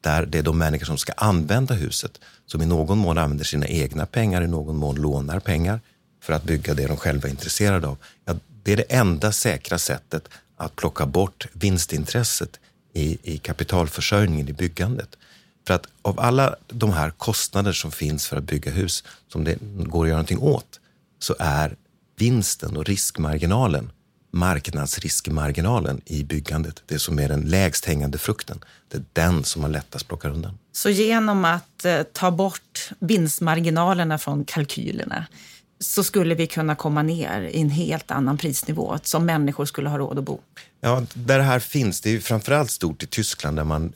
[0.02, 3.68] där det är de människor som ska använda huset som i någon mån använder sina
[3.68, 5.80] egna pengar, i någon mån lånar pengar
[6.24, 7.98] för att bygga det de själva är intresserade av.
[8.26, 12.60] Ja, det är det enda säkra sättet att plocka bort vinstintresset
[12.94, 15.18] i, i kapitalförsörjningen i byggandet.
[15.68, 19.58] För att av alla de här kostnader som finns för att bygga hus som det
[19.62, 20.80] går att göra någonting åt
[21.20, 21.76] så är
[22.16, 23.92] vinsten och riskmarginalen,
[24.32, 29.72] marknadsriskmarginalen i byggandet, det som är den lägst hängande frukten, det är den som man
[29.72, 30.58] lättast plockar undan.
[30.72, 35.26] Så genom att eh, ta bort vinstmarginalerna från kalkylerna
[35.80, 39.98] så skulle vi kunna komma ner i en helt annan prisnivå som människor skulle ha
[39.98, 40.40] råd att bo.
[40.82, 43.94] Ja, där det här finns, det är framförallt stort i Tyskland där man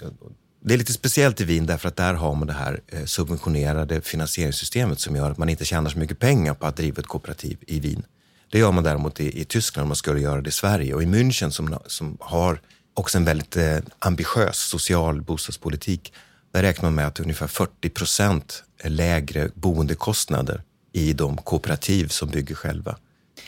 [0.64, 4.02] det är lite speciellt i Wien därför att där har man det här eh, subventionerade
[4.02, 7.58] finansieringssystemet som gör att man inte tjänar så mycket pengar på att driva ett kooperativ
[7.68, 8.06] i Wien.
[8.52, 11.04] Det gör man däremot i, i Tyskland om man skulle göra det i Sverige och
[11.04, 12.62] i München som, som har
[12.94, 16.14] också en väldigt eh, ambitiös social bostadspolitik.
[16.54, 20.62] Där räknar man med att ungefär 40 procent lägre boendekostnader
[20.92, 22.98] i de kooperativ som bygger själva.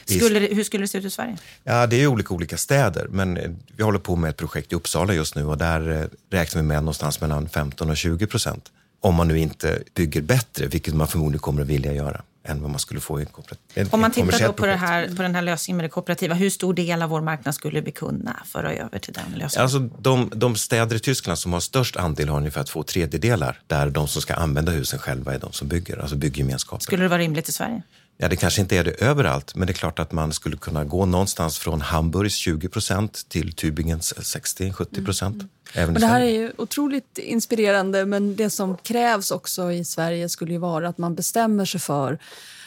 [0.06, 1.38] Skulle det, hur skulle det se ut i Sverige?
[1.64, 4.76] Ja, det är olika olika städer, men eh, vi håller på med ett projekt i
[4.76, 8.72] Uppsala just nu och där eh, räknar vi med någonstans mellan 15 och 20 procent.
[9.00, 12.70] Om man nu inte bygger bättre, vilket man förmodligen kommer att vilja göra än vad
[12.70, 13.26] man skulle få i
[13.74, 16.74] en Om man tittar på, här, på den här lösningen med det kooperativa, hur stor
[16.74, 19.64] del av vår marknad skulle vi kunna föra över till den lösningen?
[19.64, 23.90] Alltså, de, de städer i Tyskland som har störst andel har ungefär två tredjedelar där
[23.90, 26.84] de som ska använda husen själva är de som bygger, alltså bygggemenskaper.
[26.84, 27.82] Skulle det vara rimligt i Sverige?
[28.18, 30.84] Ja, det kanske inte är det överallt, men det är klart att man skulle kunna
[30.84, 35.36] gå någonstans från Hamburgs 20 procent till Tübingens 60-70 procent.
[35.36, 35.50] Mm.
[35.74, 40.52] Även det här är ju otroligt inspirerande, men det som krävs också i Sverige skulle
[40.52, 42.20] ju vara att man bestämmer sig för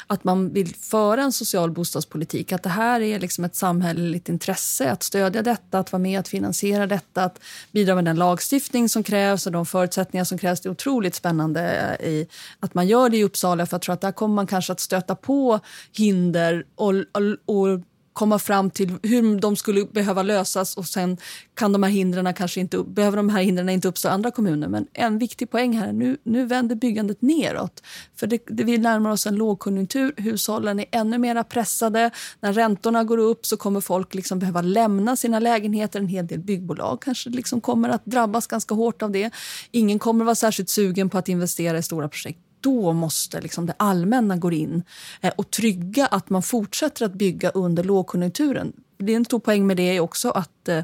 [0.06, 2.52] att man vill föra en social bostadspolitik.
[2.52, 6.28] Att det här är liksom ett samhälleligt intresse att stödja detta, att vara med att
[6.28, 7.40] finansiera detta, att
[7.72, 10.60] bidra med den lagstiftning som krävs och de förutsättningar som krävs.
[10.60, 12.26] Det är otroligt spännande i,
[12.60, 14.80] att man gör det i Uppsala för jag tror att där kommer man kanske att
[14.80, 15.60] stöta på
[15.92, 17.80] hinder och, och, och
[18.16, 21.16] komma fram till hur de skulle behöva lösas och sen
[21.54, 24.68] kan de här hindren kanske inte, behöver de här hindren inte uppstå i andra kommuner.
[24.68, 27.82] Men en viktig poäng här, nu, nu vänder byggandet neråt.
[28.16, 32.10] För det, det, vi närmar oss en lågkonjunktur, hushållen är ännu mer pressade.
[32.40, 36.00] När räntorna går upp så kommer folk liksom behöva lämna sina lägenheter.
[36.00, 39.30] En hel del byggbolag kanske liksom kommer att drabbas ganska hårt av det.
[39.70, 43.74] Ingen kommer vara särskilt sugen på att investera i stora projekt då måste liksom det
[43.76, 44.82] allmänna gå in
[45.20, 48.72] eh, och trygga att man fortsätter att bygga under lågkonjunkturen.
[48.98, 50.82] Det är en stor poäng med det också att eh,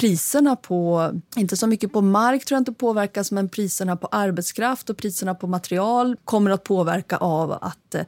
[0.00, 4.90] priserna på, inte så mycket på mark tror jag inte påverkas, men priserna på arbetskraft
[4.90, 8.00] och priserna på material kommer att påverka av att eh,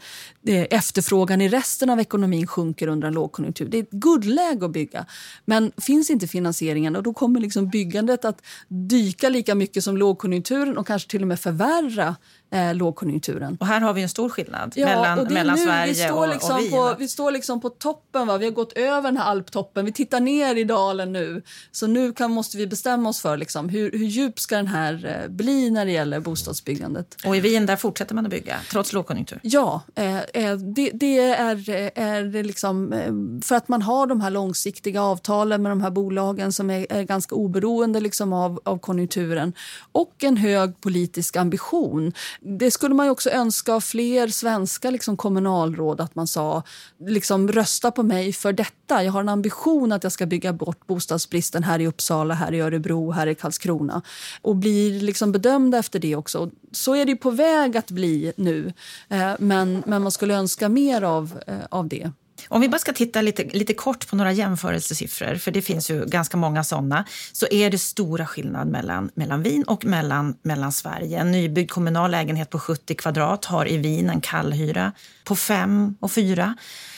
[0.46, 3.68] eh, efterfrågan i resten av ekonomin sjunker under en lågkonjunktur.
[3.68, 5.06] Det är ett guldläge att bygga,
[5.44, 10.78] men finns inte finansieringen och då kommer liksom byggandet att dyka lika mycket som lågkonjunkturen
[10.78, 12.16] och kanske till och med förvärra
[12.52, 13.56] eh, lågkonjunkturen.
[13.60, 16.56] Och här har vi en stor skillnad ja, mellan, mellan nu, Sverige vi står liksom
[16.56, 18.26] och, och på, Vi står liksom på toppen.
[18.26, 18.38] Va?
[18.38, 19.84] Vi har gått över den här alptoppen.
[19.84, 21.42] Vi tittar ner i dalen nu.
[21.70, 25.22] Så nu kan, måste vi bestämma oss för liksom, hur, hur djup ska den här
[25.22, 27.16] eh, bli när det gäller bostadsbyggandet.
[27.24, 29.40] Och i Wien där fortsätter man att bygga, trots lågkonjunktur?
[29.42, 33.12] Ja, eh, eh det, det, är, är liksom, eh,
[33.44, 37.02] för att man har de här långsiktiga avtalen med de här bolagen som är, är
[37.02, 39.52] ganska oberoende liksom av, av konjunkturen
[39.92, 42.12] och en hög politisk ambition.
[42.44, 46.62] Det skulle man också önska av fler svenska liksom, kommunalråd att man sa
[46.98, 49.04] liksom, rösta på mig för detta.
[49.04, 52.60] Jag har en ambition att jag ska bygga bort bostadsbristen här i Uppsala, här i
[52.60, 54.02] Örebro, här i Karlskrona
[54.42, 56.50] och blir liksom bedömda efter det också.
[56.72, 58.72] Så är det på väg att bli nu,
[59.08, 62.10] eh, men, men man skulle önska mer av, eh, av det.
[62.52, 66.06] Om vi bara ska titta lite, lite kort på några jämförelsesiffror, för det finns ju
[66.06, 71.18] ganska många sådana, så är det stora skillnad mellan, mellan Wien och mellan, mellan Sverige.
[71.18, 74.92] En nybyggd kommunal lägenhet på 70 kvadrat har i Wien en kallhyra
[75.24, 76.56] på 5 och 4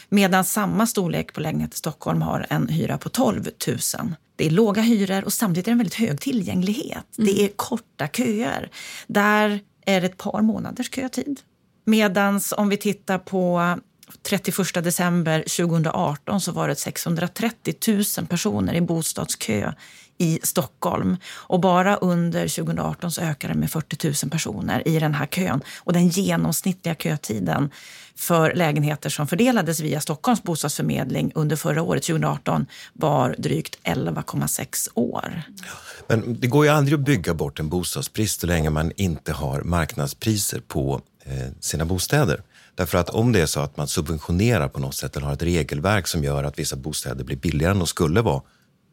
[0.08, 3.78] medan samma storlek på lägenhet i Stockholm har en hyra på 12 000.
[4.36, 7.18] Det är låga hyror och samtidigt är det en väldigt hög tillgänglighet.
[7.18, 7.34] Mm.
[7.34, 8.70] Det är korta köer.
[9.06, 11.40] Där är det ett par månaders kötid.
[11.84, 13.78] Medan om vi tittar på
[14.22, 17.74] 31 december 2018 så var det 630
[18.18, 19.72] 000 personer i bostadskö
[20.18, 21.16] i Stockholm.
[21.26, 25.62] Och bara under 2018 så ökade det med 40 000 personer i den här kön.
[25.78, 27.70] Och den genomsnittliga kötiden
[28.16, 35.42] för lägenheter som fördelades via Stockholms bostadsförmedling under förra året, 2018, var drygt 11,6 år.
[36.06, 39.60] Men det går ju aldrig att bygga bort en bostadsbrist så länge man inte har
[39.62, 42.42] marknadspriser på eh, sina bostäder.
[42.74, 45.42] Därför att om det är så att man subventionerar på något sätt eller har ett
[45.42, 48.42] regelverk som gör att vissa bostäder blir billigare än de skulle vara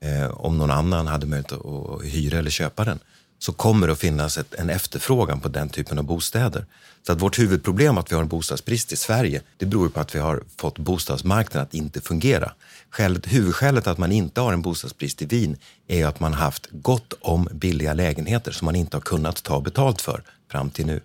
[0.02, 3.00] eh, om någon annan hade möjlighet att hyra eller köpa den,
[3.40, 6.66] så kommer det att finnas ett, en efterfrågan på den typen av bostäder.
[7.08, 10.16] Så att vårt huvudproblem att vi har en bostadsbrist i Sverige, det beror på att
[10.16, 12.52] vi har fått bostadsmarknaden att inte fungera.
[12.90, 17.14] Skälet, huvudskälet att man inte har en bostadsbrist i Wien är att man haft gott
[17.22, 21.02] om billiga lägenheter som man inte har kunnat ta betalt för fram till nu.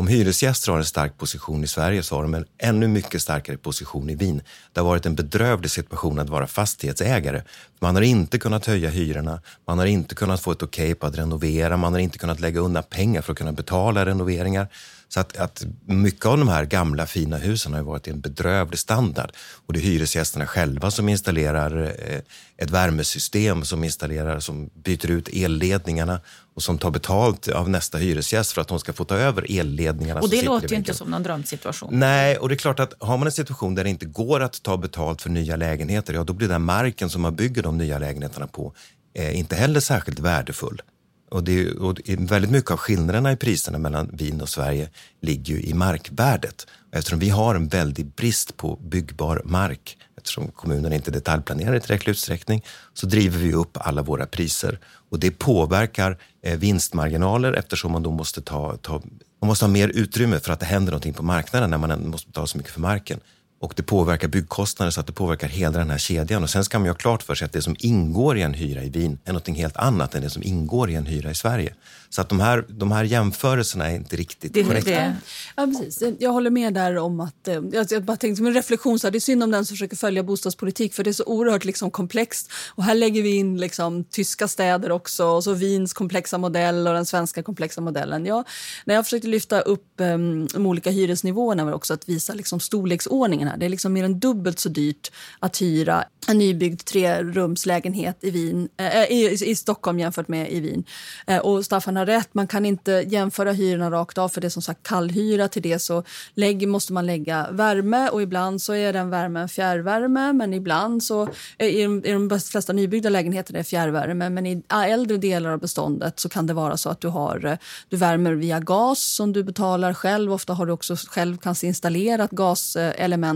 [0.00, 3.56] Om hyresgäster har en stark position i Sverige så har de en ännu mycket starkare
[3.56, 4.42] position i Wien.
[4.72, 7.42] Det har varit en bedrövlig situation att vara fastighetsägare.
[7.78, 11.06] Man har inte kunnat höja hyrorna, man har inte kunnat få ett okej okay på
[11.06, 14.68] att renovera, man har inte kunnat lägga undan pengar för att kunna betala renoveringar.
[15.12, 18.78] Så att, att mycket av de här gamla fina husen har varit i en bedrövlig
[18.78, 19.32] standard.
[19.66, 22.20] Och det är hyresgästerna själva som installerar eh,
[22.56, 26.20] ett värmesystem, som installerar, som byter ut elledningarna
[26.54, 30.20] och som tar betalt av nästa hyresgäst för att de ska få ta över elledningarna.
[30.20, 31.88] Och det låter ju inte som någon drömsituation.
[31.92, 34.62] Nej, och det är klart att har man en situation där det inte går att
[34.62, 37.98] ta betalt för nya lägenheter, ja då blir den marken som man bygger de nya
[37.98, 38.74] lägenheterna på
[39.14, 40.82] eh, inte heller särskilt värdefull.
[41.30, 44.88] Och, det, och väldigt mycket av skillnaderna i priserna mellan Wien och Sverige
[45.20, 46.66] ligger ju i markvärdet.
[46.92, 52.10] Eftersom vi har en väldig brist på byggbar mark, eftersom kommunerna inte detaljplanerar i tillräcklig
[52.10, 52.64] utsträckning,
[52.94, 54.78] så driver vi upp alla våra priser.
[55.10, 59.02] Och det påverkar eh, vinstmarginaler eftersom man då måste, ta, ta,
[59.40, 62.28] man måste ha mer utrymme för att det händer någonting på marknaden när man måste
[62.28, 63.20] betala så mycket för marken.
[63.60, 66.42] Och det påverkar byggkostnader så att det påverkar hela den här kedjan.
[66.42, 68.54] Och sen ska man ju ha klart för sig att det som ingår i en
[68.54, 71.34] hyra i Wien är något helt annat än det som ingår i en hyra i
[71.34, 71.74] Sverige.
[72.12, 74.90] Så att de här, de här jämförelserna är inte riktigt det, korrekta.
[74.90, 75.16] Det.
[75.56, 76.02] Ja, precis.
[76.18, 77.48] Jag håller med där om att...
[77.48, 79.74] Eh, jag bara tänkte som en reflektion, så här, det är synd om den som
[79.74, 82.50] försöker följa bostadspolitik för det är så oerhört liksom, komplext.
[82.68, 86.94] Och här lägger vi in liksom, tyska städer också och så Wiens komplexa modell och
[86.94, 88.26] den svenska komplexa modellen.
[88.26, 88.44] Ja,
[88.84, 93.48] när jag försökte lyfta upp um, de olika hyresnivåerna var också att visa liksom, storleksordningen
[93.50, 93.56] här.
[93.56, 98.68] Det är liksom mer än dubbelt så dyrt att hyra en nybyggd trerumslägenhet i, Wien,
[98.76, 100.84] äh, i, i, Stockholm jämfört med i Wien.
[101.26, 104.48] Äh, och Staffan har rätt, man kan inte jämföra hyrorna rakt av för det är
[104.48, 105.48] som sagt kallhyra.
[105.48, 110.32] Till det så lägg, måste man lägga värme och ibland så är den värmen fjärrvärme
[110.32, 114.62] men ibland så är i de, i de flesta nybyggda lägenheter är fjärrvärme men i
[114.68, 117.58] äldre delar av beståndet så kan det vara så att du har
[117.88, 120.32] du värmer via gas som du betalar själv.
[120.32, 122.30] Ofta har du också själv kanske installerat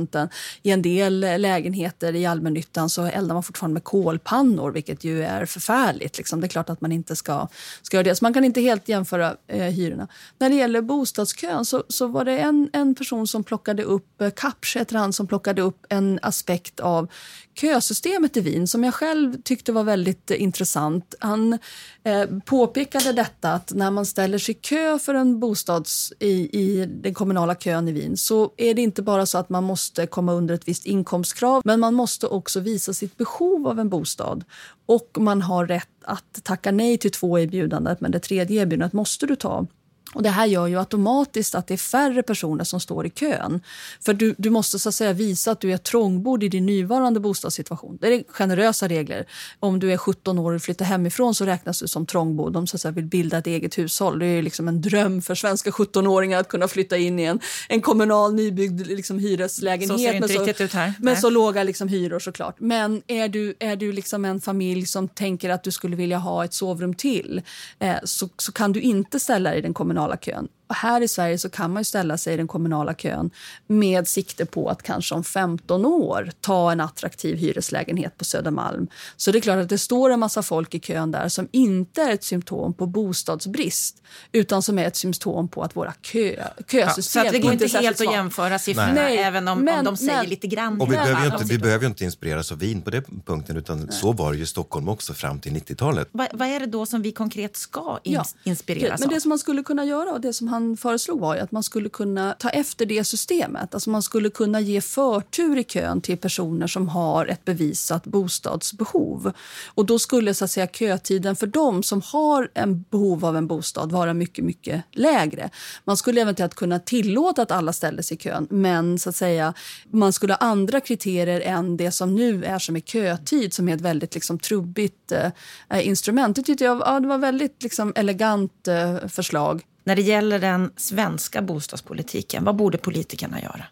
[0.05, 0.29] procenten.
[0.63, 5.47] I en del lägenheter i allmännyttan så eldar man fortfarande med kolpannor vilket ju är
[5.47, 6.19] förfärligt.
[6.19, 6.41] Liksom.
[6.41, 7.49] Det är klart att man inte ska,
[7.83, 8.17] ska göra det.
[8.17, 10.09] Så man kan inte helt jämföra eh, hyrorna.
[10.39, 14.31] När det gäller bostadskön så, så var det en, en person som plockade upp, eh,
[14.31, 17.09] Kapsch heter han, som plockade upp en aspekt av
[17.55, 21.15] kösystemet i Wien som jag själv tyckte var väldigt eh, intressant.
[21.19, 21.59] Han
[22.03, 26.87] eh, påpekade detta att när man ställer sig i kö för en bostads i, i
[26.87, 30.33] den kommunala kön i Wien så är det inte bara så att man måste komma
[30.33, 34.45] under ett visst inkomstkrav men man måste också visa sitt behov av en bostad
[34.87, 39.27] och man har rätt att tacka nej till två erbjudanden men det tredje erbjudandet måste
[39.27, 39.67] du ta.
[40.15, 43.61] Och Det här gör ju automatiskt att det är färre personer som står i kön.
[44.01, 47.99] För du, du måste så säga visa att du är trångbodd i din nuvarande bostadssituation.
[48.01, 49.27] Det är generösa regler.
[49.61, 52.57] Om du är 17 år och flyttar hemifrån så räknas du som trångbodd.
[52.57, 54.19] Om du vill bilda ett eget hushåll.
[54.19, 57.81] Det är liksom en dröm för svenska 17-åringar att kunna flytta in i en, en
[57.81, 59.89] kommunal nybyggd liksom, hyreslägenhet.
[59.89, 60.95] Så ser det inte riktigt ut här.
[60.99, 62.57] Med så låga liksom, hyror såklart.
[62.59, 66.45] Men är du, är du liksom en familj som tänker att du skulle vilja ha
[66.45, 67.43] ett sovrum till
[67.79, 70.49] eh, så, så kan du inte ställa dig i den kommunala kommunala kön.
[70.67, 73.31] Och här i Sverige så kan man ställa sig i den kommunala kön
[73.67, 78.87] med sikte på att kanske om 15 år ta en attraktiv hyreslägenhet på Södermalm.
[79.17, 82.03] Så det är klart att det står en massa folk i kön där som inte
[82.03, 87.25] är ett symptom på bostadsbrist utan som är ett symptom på att våra kö, kösystem
[87.25, 89.19] ja, Så det går inte, inte helt att jämföra siffrorna Nej.
[89.19, 90.81] även om, men, om de säger men, lite grann.
[90.81, 93.79] Och vi behöver ju inte, vi behöver inte inspireras av Wien på den punkten utan
[93.79, 93.89] Nej.
[93.91, 96.09] så var det ju Stockholm också fram till 90-talet.
[96.13, 98.25] Va, vad är det då som vi konkret ska in, ja.
[98.45, 99.15] inspireras men av?
[99.15, 101.89] Det som man skulle kunna göra och det som han föreslog var att man skulle
[101.89, 103.75] kunna ta efter det systemet.
[103.75, 109.33] Alltså man skulle kunna ge förtur i kön till personer som har ett bevisat bostadsbehov.
[109.67, 113.47] Och då skulle så att säga, kötiden för dem som har en behov av en
[113.47, 115.51] bostad vara mycket, mycket lägre.
[115.85, 119.55] Man skulle eventuellt kunna tillåta att alla ställde sig i kön men så att säga,
[119.91, 123.75] man skulle ha andra kriterier än det som nu är som är kötid som är
[123.75, 126.37] ett väldigt liksom, trubbigt eh, instrument.
[126.37, 129.65] Det tyckte jag ja, det var väldigt liksom, elegant eh, förslag.
[129.85, 133.65] När det gäller den svenska bostadspolitiken, vad borde politikerna göra?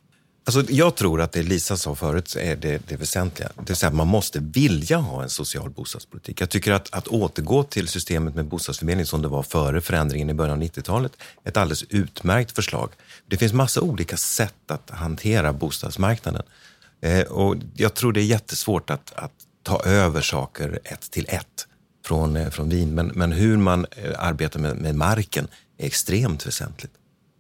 [0.45, 3.49] Alltså, jag tror att det Lisa sa förut är det, det väsentliga.
[3.57, 6.41] Det vill säga man måste vilja ha en social bostadspolitik.
[6.41, 10.35] Jag tycker att, att återgå till systemet med bostadsförmedling som det var före förändringen i
[10.35, 11.13] början av 90-talet
[11.45, 12.91] är ett alldeles utmärkt förslag.
[13.27, 16.43] Det finns massa olika sätt att hantera bostadsmarknaden.
[17.01, 21.67] Eh, och jag tror det är jättesvårt att, att ta över saker ett till ett
[22.07, 22.95] från, eh, från Wien.
[22.95, 25.49] Men, men hur man eh, arbetar med, med marken
[25.83, 26.93] är extremt väsentligt.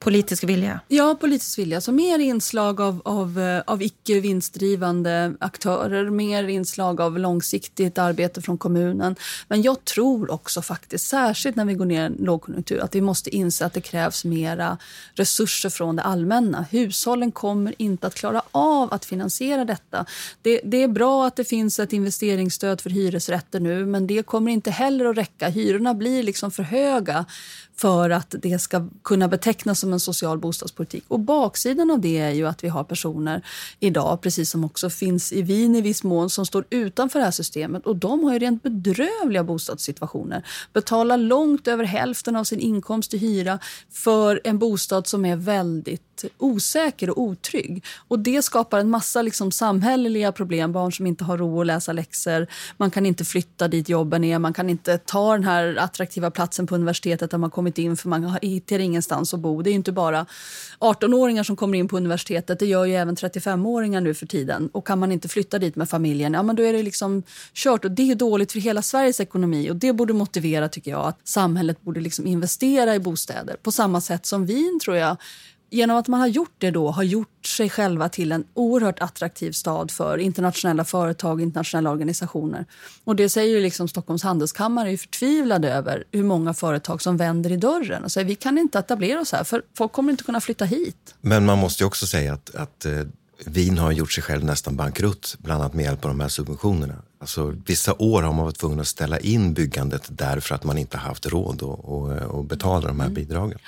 [0.02, 0.80] Politisk vilja?
[0.88, 1.80] Ja, politisk vilja.
[1.80, 8.42] Så mer inslag av, av, eh, av icke vinstdrivande aktörer, mer inslag av långsiktigt arbete
[8.42, 9.16] från kommunen.
[9.48, 13.00] Men jag tror också faktiskt, särskilt när vi går ner i en lågkonjunktur, att vi
[13.00, 14.78] måste inse att det krävs mera
[15.14, 16.66] resurser från det allmänna.
[16.70, 20.06] Hushållen kommer inte att klara av att finansiera detta.
[20.42, 24.52] Det, det är bra att det finns ett investeringsstöd för hyresrätter nu, men det kommer
[24.52, 25.48] inte heller att räcka.
[25.48, 27.24] Hyrorna blir liksom för höga
[27.76, 31.04] för att det ska kunna betecknas som en social bostadspolitik.
[31.08, 33.42] Och baksidan av det är ju att vi har personer
[33.80, 37.32] idag, precis som också finns i Wien i viss mån, som står utanför det här
[37.32, 40.46] systemet och de har ju rent bedrövliga bostadssituationer.
[40.72, 43.58] Betalar långt över hälften av sin inkomst i hyra
[43.90, 47.84] för en bostad som är väldigt osäker och otrygg.
[48.08, 50.72] Och Det skapar en massa liksom samhälleliga problem.
[50.72, 52.46] Barn som inte har ro att läsa läxor.
[52.76, 54.38] Man kan inte flytta dit jobben är.
[54.38, 58.08] Man kan inte ta den här attraktiva platsen på universitetet där man kommit in för
[58.08, 59.62] man hittar ingenstans att bo.
[59.62, 60.26] Det är inte bara
[60.78, 62.58] 18-åringar som kommer in på universitetet.
[62.58, 64.68] Det gör ju även 35-åringar nu för tiden.
[64.72, 67.22] Och Kan man inte flytta dit med familjen, ja, men då är det liksom
[67.54, 67.84] kört.
[67.84, 69.70] Och Det är dåligt för hela Sveriges ekonomi.
[69.70, 74.00] Och Det borde motivera tycker jag att samhället borde liksom investera i bostäder på samma
[74.00, 75.16] sätt som vin tror jag
[75.72, 79.52] genom att man har gjort det då, har gjort sig själva till en oerhört attraktiv
[79.52, 82.66] stad för internationella företag och internationella organisationer.
[83.04, 87.56] Och det säger liksom Stockholms handelskammare är förtvivlade över hur många företag som vänder i
[87.56, 90.64] dörren och säger vi kan inte etablera oss här för folk kommer inte kunna flytta
[90.64, 91.14] hit.
[91.20, 92.92] Men man måste också säga att, att eh,
[93.46, 96.94] Wien har gjort sig själv nästan bankrutt, bland annat med hjälp av de här subventionerna.
[97.20, 100.98] Alltså, vissa år har man varit tvungen att ställa in byggandet därför att man inte
[100.98, 103.14] haft råd att betala de här mm.
[103.14, 103.58] bidragen.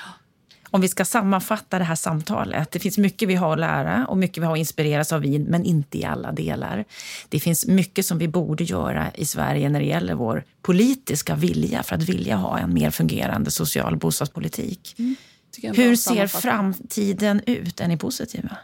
[0.74, 2.70] Om vi ska sammanfatta det här samtalet.
[2.70, 5.42] Det finns mycket vi har att lära och mycket vi har att inspireras av Wien,
[5.42, 6.84] men inte i alla delar.
[7.28, 11.82] Det finns mycket som vi borde göra i Sverige när det gäller vår politiska vilja
[11.82, 14.94] för att vilja ha en mer fungerande social bostadspolitik.
[14.98, 15.16] Mm.
[15.62, 17.80] Hur ser framtiden ut?
[17.80, 18.56] Är ni positiva?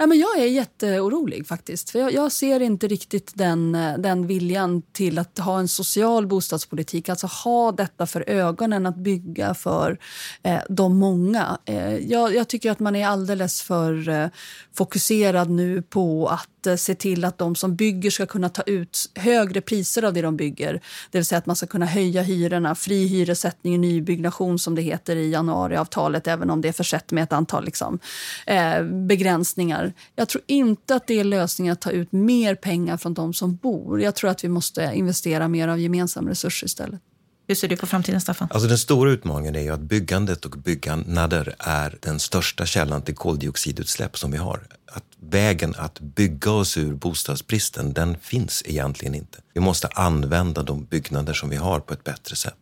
[0.00, 1.90] Ja, men jag är jätteorolig faktiskt.
[1.90, 6.26] För jag, jag, ser inte riktigt den, eh, den viljan till att ha en social
[6.26, 7.08] bostadspolitik.
[7.08, 9.98] Alltså ha detta för ögonen, att bygga för
[10.42, 11.58] eh, de många.
[11.64, 14.28] Eh, jag, jag, tycker att man är alldeles för eh,
[14.74, 19.60] fokuserad nu på att se till att de som bygger ska kunna ta ut högre
[19.60, 20.72] priser av det de bygger.
[21.10, 24.82] Det vill säga att man ska kunna höja hyrorna, fri hyressättning i nybyggnation som det
[24.82, 27.98] heter i januariavtalet, även om det är försett med ett antal liksom,
[28.46, 29.92] eh, begränsningar.
[30.16, 33.56] Jag tror inte att det är lösningen att ta ut mer pengar från de som
[33.56, 34.02] bor.
[34.02, 37.00] Jag tror att vi måste investera mer av gemensamma resurser istället.
[37.48, 38.48] Hur ser du på framtiden, Staffan?
[38.50, 43.14] Alltså den stora utmaningen är ju att byggandet och byggnader är den största källan till
[43.14, 44.66] koldioxidutsläpp som vi har.
[44.92, 49.38] Att vägen att bygga oss ur bostadsbristen, den finns egentligen inte.
[49.54, 52.54] Vi måste använda de byggnader som vi har på ett bättre sätt.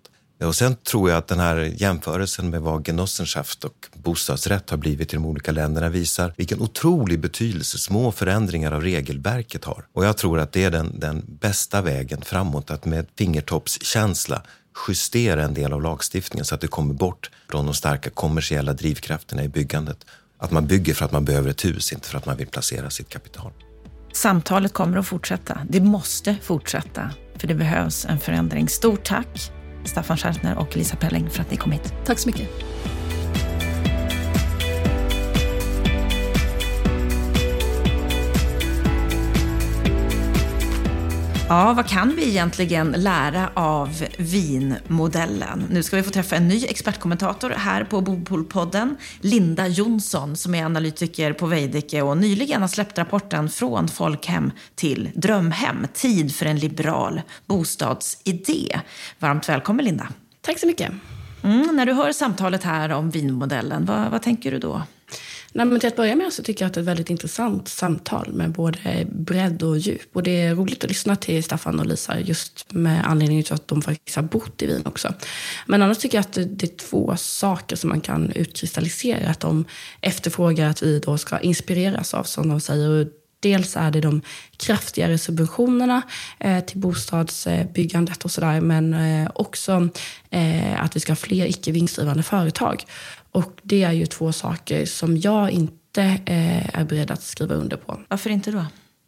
[0.44, 5.12] Och sen tror jag att den här jämförelsen med vad Genossenschaft och bostadsrätt har blivit
[5.12, 9.86] i de olika länderna visar vilken otrolig betydelse små förändringar av regelverket har.
[9.92, 14.42] Och jag tror att det är den, den bästa vägen framåt, att med fingertoppskänsla
[14.88, 19.44] justera en del av lagstiftningen så att det kommer bort från de starka kommersiella drivkrafterna
[19.44, 20.06] i byggandet.
[20.38, 22.90] Att man bygger för att man behöver ett hus, inte för att man vill placera
[22.90, 23.52] sitt kapital.
[24.12, 25.60] Samtalet kommer att fortsätta.
[25.68, 28.68] Det måste fortsätta, för det behövs en förändring.
[28.68, 29.52] Stort tack
[29.84, 31.92] Staffan Schärtner och Lisa Pelling för att ni kom hit.
[32.04, 32.48] Tack så mycket.
[41.48, 45.64] Ja, vad kan vi egentligen lära av vinmodellen?
[45.70, 50.64] Nu ska vi få träffa en ny expertkommentator här på Bopolpodden, Linda Jonsson, som är
[50.64, 56.58] analytiker på Veidekke och nyligen har släppt rapporten Från folkhem till drömhem, tid för en
[56.58, 58.80] liberal bostadsidé.
[59.18, 60.08] Varmt välkommen Linda.
[60.40, 60.92] Tack så mycket.
[61.42, 64.82] Mm, när du hör samtalet här om vinmodellen, vad, vad tänker du då?
[65.56, 67.68] Nej, men till att börja med så tycker jag att det är ett väldigt intressant
[67.68, 70.16] samtal med både bredd och djup.
[70.16, 73.68] Och det är roligt att lyssna till Staffan och Lisa just med anledning till att
[73.68, 75.14] de faktiskt har bott i Wien också.
[75.66, 79.30] Men annars tycker jag att det, det är två saker som man kan utkristallisera.
[79.30, 79.64] Att de
[80.00, 83.08] efterfrågar att vi då ska inspireras av, som de säger.
[83.40, 84.22] Dels är det de
[84.56, 86.02] kraftigare subventionerna
[86.38, 88.60] eh, till bostadsbyggandet och sådär.
[88.60, 89.88] Men eh, också
[90.30, 92.84] eh, att vi ska ha fler icke vinstdrivande företag.
[93.32, 97.76] Och det är ju två saker som jag inte eh, är beredd att skriva under
[97.76, 98.00] på.
[98.08, 98.64] Varför inte då?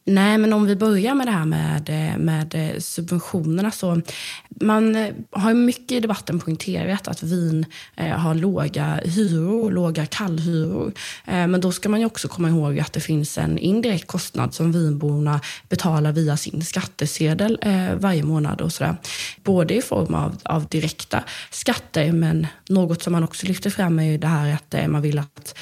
[0.08, 3.70] Nej, men om vi börjar med det här med, eh, med eh, subventionerna.
[3.70, 4.00] så
[4.48, 10.92] Man eh, har mycket i debatten poängterat att vin har låga hyror, låga kallhyror.
[11.24, 14.72] Men då ska man ju också komma ihåg att det finns en indirekt kostnad som
[14.72, 17.58] vinborna betalar via sin skattesedel
[17.96, 18.60] varje månad.
[18.60, 18.96] och så där.
[19.44, 24.04] Både i form av, av direkta skatter, men något som man också lyfter fram är
[24.04, 25.58] ju det här att man vill att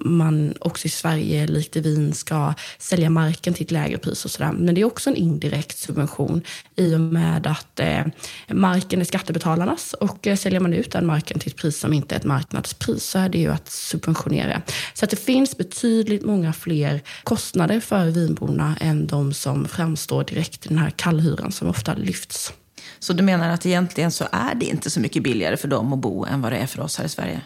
[0.00, 4.30] man också i Sverige, likt i Wien, ska sälja marken till ett lägre pris och
[4.30, 4.52] sådär.
[4.52, 6.42] Men det är också en indirekt subvention
[6.76, 8.06] i och med att eh,
[8.48, 12.14] marken är skattebetalarnas och eh, säljer man ut den marken till ett pris som inte
[12.14, 14.62] är ett marknadspris så är det ju att subventionera.
[14.94, 20.66] Så att det finns betydligt många fler kostnader för vinborna än de som framstår direkt
[20.66, 22.52] i den här kallhyran som ofta lyfts.
[22.98, 25.98] Så du menar att egentligen så är det inte så mycket billigare för dem att
[25.98, 27.40] bo än vad det är för oss här i Sverige?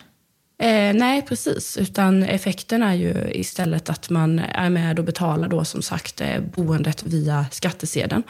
[0.60, 1.76] Eh, nej, precis.
[1.76, 6.40] Utan effekten är ju istället att man är med och betalar då som sagt eh,
[6.40, 8.22] boendet via skattsedeln.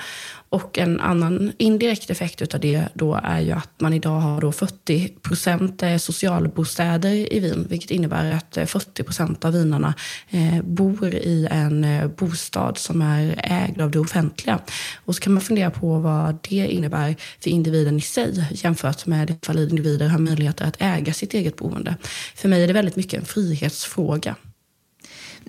[0.50, 4.52] Och en annan indirekt effekt av det då är ju att man idag har då
[4.52, 9.94] 40 procent eh, socialbostäder i Wien, vilket innebär att eh, 40 procent av vinarna
[10.30, 11.86] eh, bor i en
[12.16, 14.60] bostad som är ägd av det offentliga.
[15.04, 19.30] Och så kan man fundera på vad det innebär för individen i sig jämfört med
[19.42, 21.96] ifall individer har möjligheter att äga sitt eget boende.
[22.34, 24.36] För mig är det väldigt mycket en frihetsfråga.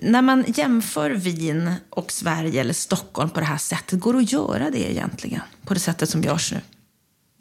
[0.04, 4.32] När man jämför Wien och Sverige eller Stockholm på det här sättet, går det att
[4.32, 5.40] göra det egentligen?
[5.64, 6.60] På det sättet som görs nu?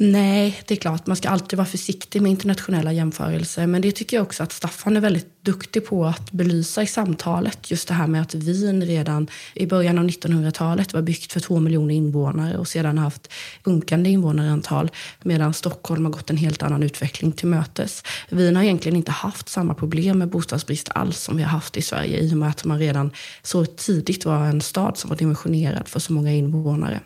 [0.03, 1.07] Nej, det är klart.
[1.07, 3.67] Man ska alltid vara försiktig med internationella jämförelser.
[3.67, 7.71] Men det tycker jag också att Staffan är väldigt duktig på att belysa i samtalet.
[7.71, 11.59] Just det här med att Wien redan i början av 1900-talet var byggt för två
[11.59, 13.33] miljoner invånare och sedan haft
[13.65, 14.91] sjunkande invånarantal
[15.23, 18.03] medan Stockholm har gått en helt annan utveckling till mötes.
[18.29, 21.81] Wien har egentligen inte haft samma problem med bostadsbrist alls som vi har haft i
[21.81, 23.11] Sverige i och med att man redan
[23.43, 26.99] så tidigt var en stad som var dimensionerad för så många invånare.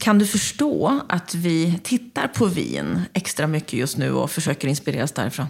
[0.00, 5.12] Kan du förstå att vi tittar på Wien extra mycket just nu och försöker inspireras
[5.12, 5.46] därifrån?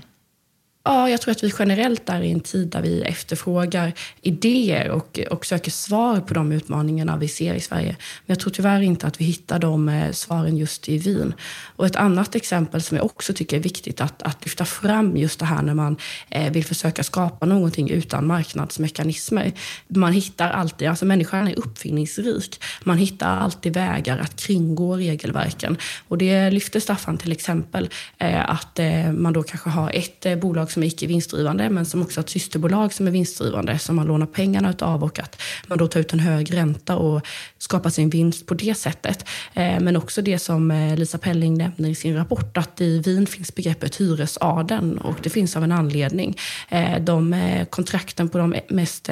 [0.84, 5.20] Ja, jag tror att vi generellt är i en tid där vi efterfrågar idéer och,
[5.30, 7.96] och söker svar på de utmaningarna vi ser i Sverige.
[8.26, 11.34] Men jag tror tyvärr inte att vi hittar de eh, svaren just i Wien.
[11.76, 15.38] Och ett annat exempel som jag också tycker är viktigt att, att lyfta fram just
[15.38, 15.96] det här när man
[16.28, 19.52] eh, vill försöka skapa någonting utan marknadsmekanismer.
[19.88, 22.62] Man hittar alltid, alltså människan är uppfinningsrik.
[22.84, 25.76] Man hittar alltid vägar att kringgå regelverken.
[26.08, 30.36] Och det lyfter Staffan till exempel, eh, att eh, man då kanske har ett eh,
[30.70, 33.96] bolag som är icke vinstdrivande men som också har ett systerbolag som är vinstdrivande som
[33.96, 35.36] man lånar pengarna utav och att
[35.68, 37.22] man då tar ut en hög ränta och
[37.58, 39.24] skapar sin vinst på det sättet.
[39.54, 43.26] Eh, men också det som eh, Lisa Pelling nämner i sin rapport att i Wien
[43.26, 46.36] finns begreppet hyresaden och det finns av en anledning.
[46.68, 47.34] Eh, de
[47.70, 49.10] kontrakten på de mest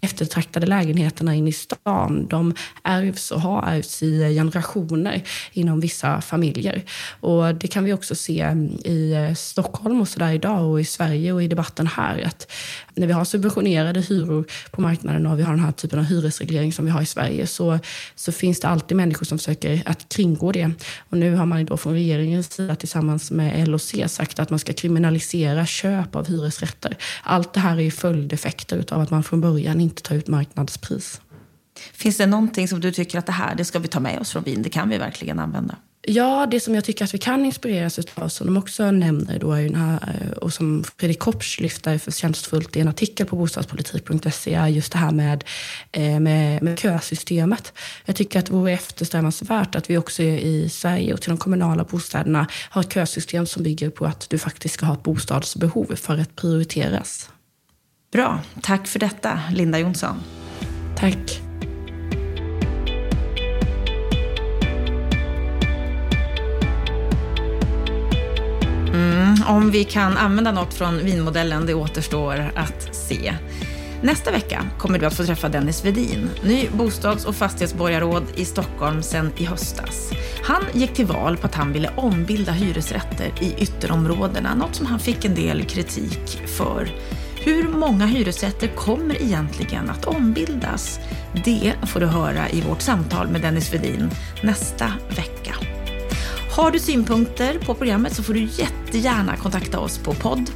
[0.00, 2.54] eftertraktade lägenheterna inne i stan de
[2.84, 6.82] ärvs och har ärvts i generationer inom vissa familjer.
[7.20, 10.84] Och det kan vi också se mm, i Stockholm och så där idag och i
[10.98, 12.52] Sverige och i debatten här att
[12.94, 16.72] när vi har subventionerade hyror på marknaden och vi har den här typen av hyresreglering
[16.72, 17.78] som vi har i Sverige så,
[18.14, 20.70] så finns det alltid människor som försöker att kringgå det.
[21.10, 24.72] Och nu har man då från regeringens sida tillsammans med LOC sagt att man ska
[24.72, 26.96] kriminalisera köp av hyresrätter.
[27.22, 31.20] Allt det här är följdeffekter av att man från början inte tar ut marknadspris.
[31.92, 34.30] Finns det någonting som du tycker att det här, det ska vi ta med oss
[34.30, 35.76] från Wien, det kan vi verkligen använda?
[36.10, 39.52] Ja, det som jag tycker att vi kan inspireras av, som de också nämner då,
[39.52, 44.98] här, och som Fredrik Kopsch lyfter förtjänstfullt i en artikel på bostadspolitik.se, är just det
[44.98, 45.44] här med,
[45.92, 47.72] eh, med, med kösystemet.
[48.04, 51.84] Jag tycker att det vore eftersträvansvärt att vi också i Sverige och till de kommunala
[51.84, 56.18] bostäderna har ett kösystem som bygger på att du faktiskt ska ha ett bostadsbehov för
[56.18, 57.30] att prioriteras.
[58.12, 58.40] Bra.
[58.62, 60.16] Tack för detta, Linda Jonsson.
[60.96, 61.47] Tack.
[68.88, 73.34] Mm, om vi kan använda något från vinmodellen, det återstår att se.
[74.02, 79.02] Nästa vecka kommer du att få träffa Dennis Vedin, ny bostads och fastighetsborgarråd i Stockholm
[79.02, 80.10] sedan i höstas.
[80.42, 84.98] Han gick till val på att han ville ombilda hyresrätter i ytterområdena, något som han
[84.98, 86.88] fick en del kritik för.
[87.44, 91.00] Hur många hyresrätter kommer egentligen att ombildas?
[91.44, 94.10] Det får du höra i vårt samtal med Dennis Vedin
[94.42, 95.77] nästa vecka.
[96.58, 100.50] Har du synpunkter på programmet så får du jättegärna kontakta oss på podd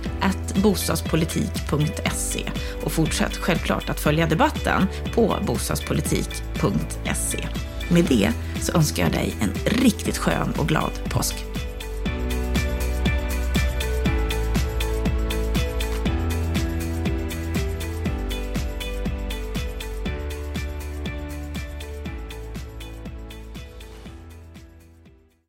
[0.63, 2.51] bostadspolitik.se
[2.85, 7.49] och fortsätt självklart att följa debatten på bostadspolitik.se.
[7.91, 11.52] Med det så önskar jag dig en riktigt skön och glad påsk.